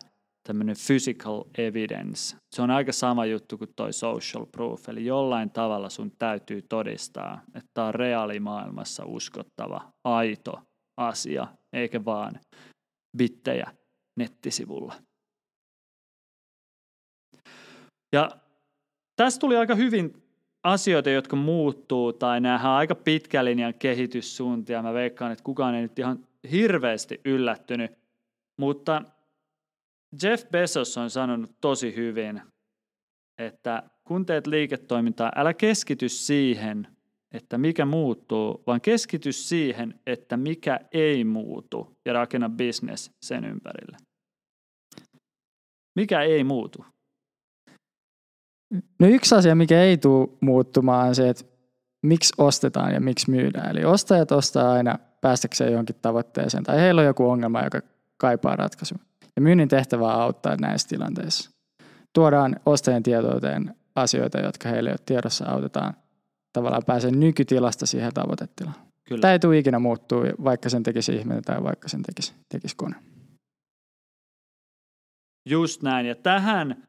tämmöinen 0.47 0.75
physical 0.87 1.43
evidence. 1.57 2.37
Se 2.55 2.61
on 2.61 2.71
aika 2.71 2.91
sama 2.91 3.25
juttu 3.25 3.57
kuin 3.57 3.69
toi 3.75 3.93
social 3.93 4.45
proof, 4.45 4.89
eli 4.89 5.05
jollain 5.05 5.49
tavalla 5.49 5.89
sun 5.89 6.11
täytyy 6.19 6.61
todistaa, 6.69 7.41
että 7.55 7.69
tämä 7.73 7.87
on 7.87 7.95
reaalimaailmassa 7.95 9.05
uskottava, 9.05 9.81
aito 10.03 10.59
asia, 10.99 11.47
eikä 11.73 12.05
vaan 12.05 12.39
bittejä 13.17 13.71
nettisivulla. 14.17 14.95
Ja 18.13 18.29
tässä 19.15 19.39
tuli 19.39 19.57
aika 19.57 19.75
hyvin 19.75 20.23
asioita, 20.63 21.09
jotka 21.09 21.35
muuttuu, 21.35 22.13
tai 22.13 22.41
nämä 22.41 22.55
on 22.55 22.77
aika 22.77 22.95
pitkän 22.95 23.45
linjan 23.45 23.73
kehityssuuntia. 23.73 24.83
Mä 24.83 24.93
veikkaan, 24.93 25.31
että 25.31 25.43
kukaan 25.43 25.75
ei 25.75 25.81
nyt 25.81 25.99
ihan 25.99 26.27
hirveästi 26.51 27.21
yllättynyt. 27.25 27.91
Mutta 28.59 29.01
Jeff 30.23 30.49
Bezos 30.51 30.97
on 30.97 31.09
sanonut 31.09 31.51
tosi 31.61 31.95
hyvin, 31.95 32.41
että 33.37 33.83
kun 34.03 34.25
teet 34.25 34.47
liiketoimintaa, 34.47 35.31
älä 35.35 35.53
keskity 35.53 36.09
siihen, 36.09 36.87
että 37.31 37.57
mikä 37.57 37.85
muuttuu, 37.85 38.63
vaan 38.67 38.81
keskity 38.81 39.31
siihen, 39.31 39.99
että 40.05 40.37
mikä 40.37 40.79
ei 40.91 41.23
muutu 41.23 41.97
ja 42.05 42.13
rakenna 42.13 42.49
business 42.49 43.11
sen 43.25 43.45
ympärille. 43.45 43.97
Mikä 45.97 46.21
ei 46.21 46.43
muutu? 46.43 46.85
No 48.99 49.07
yksi 49.07 49.35
asia, 49.35 49.55
mikä 49.55 49.81
ei 49.81 49.97
tule 49.97 50.27
muuttumaan 50.41 51.07
on 51.07 51.15
se, 51.15 51.29
että 51.29 51.43
miksi 52.01 52.33
ostetaan 52.37 52.93
ja 52.93 53.01
miksi 53.01 53.31
myydään. 53.31 53.71
Eli 53.71 53.85
ostajat 53.85 54.31
ostaa 54.31 54.71
aina 54.71 54.99
päästäkseen 55.21 55.71
johonkin 55.71 55.95
tavoitteeseen 56.01 56.63
tai 56.63 56.77
heillä 56.77 57.01
on 57.01 57.07
joku 57.07 57.29
ongelma, 57.29 57.63
joka 57.63 57.81
kaipaa 58.17 58.55
ratkaisua. 58.55 58.97
Ja 59.35 59.41
myynnin 59.41 59.67
tehtävä 59.67 60.15
on 60.15 60.21
auttaa 60.21 60.55
näissä 60.55 60.87
tilanteissa. 60.87 61.51
Tuodaan 62.13 62.55
ostajien 62.65 63.03
tietouteen 63.03 63.75
asioita, 63.95 64.39
jotka 64.39 64.69
heille 64.69 64.89
ole 64.89 64.99
tiedossa, 65.05 65.45
autetaan 65.45 65.93
tavallaan 66.53 66.83
pääsee 66.85 67.11
nykytilasta 67.11 67.85
siihen 67.85 68.13
tavoitetilaan. 68.13 68.75
Kyllä. 69.03 69.21
Tämä 69.21 69.31
ei 69.31 69.39
tule 69.39 69.57
ikinä 69.57 69.79
muuttuu, 69.79 70.23
vaikka 70.43 70.69
sen 70.69 70.83
tekisi 70.83 71.15
ihminen 71.15 71.43
tai 71.43 71.63
vaikka 71.63 71.89
sen 71.89 72.03
tekisi, 72.03 72.33
tekisi 72.49 72.75
kone. 72.75 72.95
Just 75.49 75.83
näin. 75.83 76.05
Ja 76.05 76.15
tähän 76.15 76.87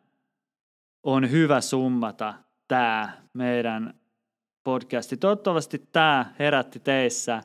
on 1.03 1.31
hyvä 1.31 1.61
summata 1.61 2.35
tämä 2.69 3.13
meidän 3.35 3.95
podcasti. 4.65 5.17
Toivottavasti 5.17 5.83
tämä 5.93 6.33
herätti 6.39 6.81
teissä 6.81 7.43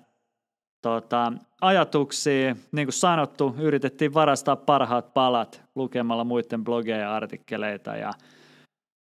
tota, 0.81 1.33
ajatuksia. 1.61 2.55
Niin 2.71 2.87
kuin 2.87 2.93
sanottu, 2.93 3.55
yritettiin 3.59 4.13
varastaa 4.13 4.55
parhaat 4.55 5.13
palat 5.13 5.63
lukemalla 5.75 6.23
muiden 6.23 6.63
blogeja 6.63 6.97
ja 6.97 7.15
artikkeleita. 7.15 7.95
Ja, 7.95 8.13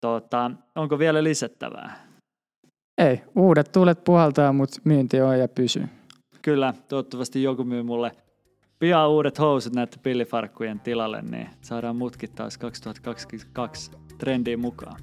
tota, 0.01 0.51
onko 0.75 0.99
vielä 0.99 1.23
lisättävää? 1.23 2.05
Ei, 2.97 3.23
uudet 3.35 3.71
tuulet 3.71 4.03
puhaltaa, 4.03 4.53
mutta 4.53 4.81
myynti 4.83 5.21
on 5.21 5.39
ja 5.39 5.47
pysyy. 5.47 5.87
Kyllä, 6.41 6.73
toivottavasti 6.89 7.43
joku 7.43 7.63
myy 7.63 7.83
mulle 7.83 8.11
pian 8.79 9.09
uudet 9.09 9.39
housut 9.39 9.73
näiden 9.73 9.99
pillifarkkujen 10.03 10.79
tilalle, 10.79 11.21
niin 11.21 11.49
saadaan 11.61 11.95
mutkin 11.95 12.29
taas 12.35 12.57
2022 12.57 13.91
trendiin 14.17 14.59
mukaan. 14.59 15.01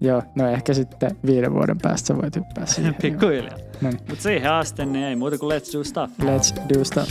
Joo, 0.00 0.22
no 0.36 0.48
ehkä 0.48 0.74
sitten 0.74 1.16
viiden 1.26 1.54
vuoden 1.54 1.78
päästä 1.82 2.16
voit 2.16 2.36
hyppää 2.36 2.66
siihen. 2.74 2.94
Pikkuhiljaa. 2.94 3.58
Mutta 3.82 4.22
siihen 4.22 4.52
asti 4.52 4.86
niin 4.86 5.04
ei 5.04 5.16
muuta 5.16 5.38
kuin 5.38 5.58
let's 5.58 5.78
do 5.78 5.84
stuff. 5.84 6.12
Let's 6.20 6.76
do 6.78 6.84
stuff. 6.84 7.10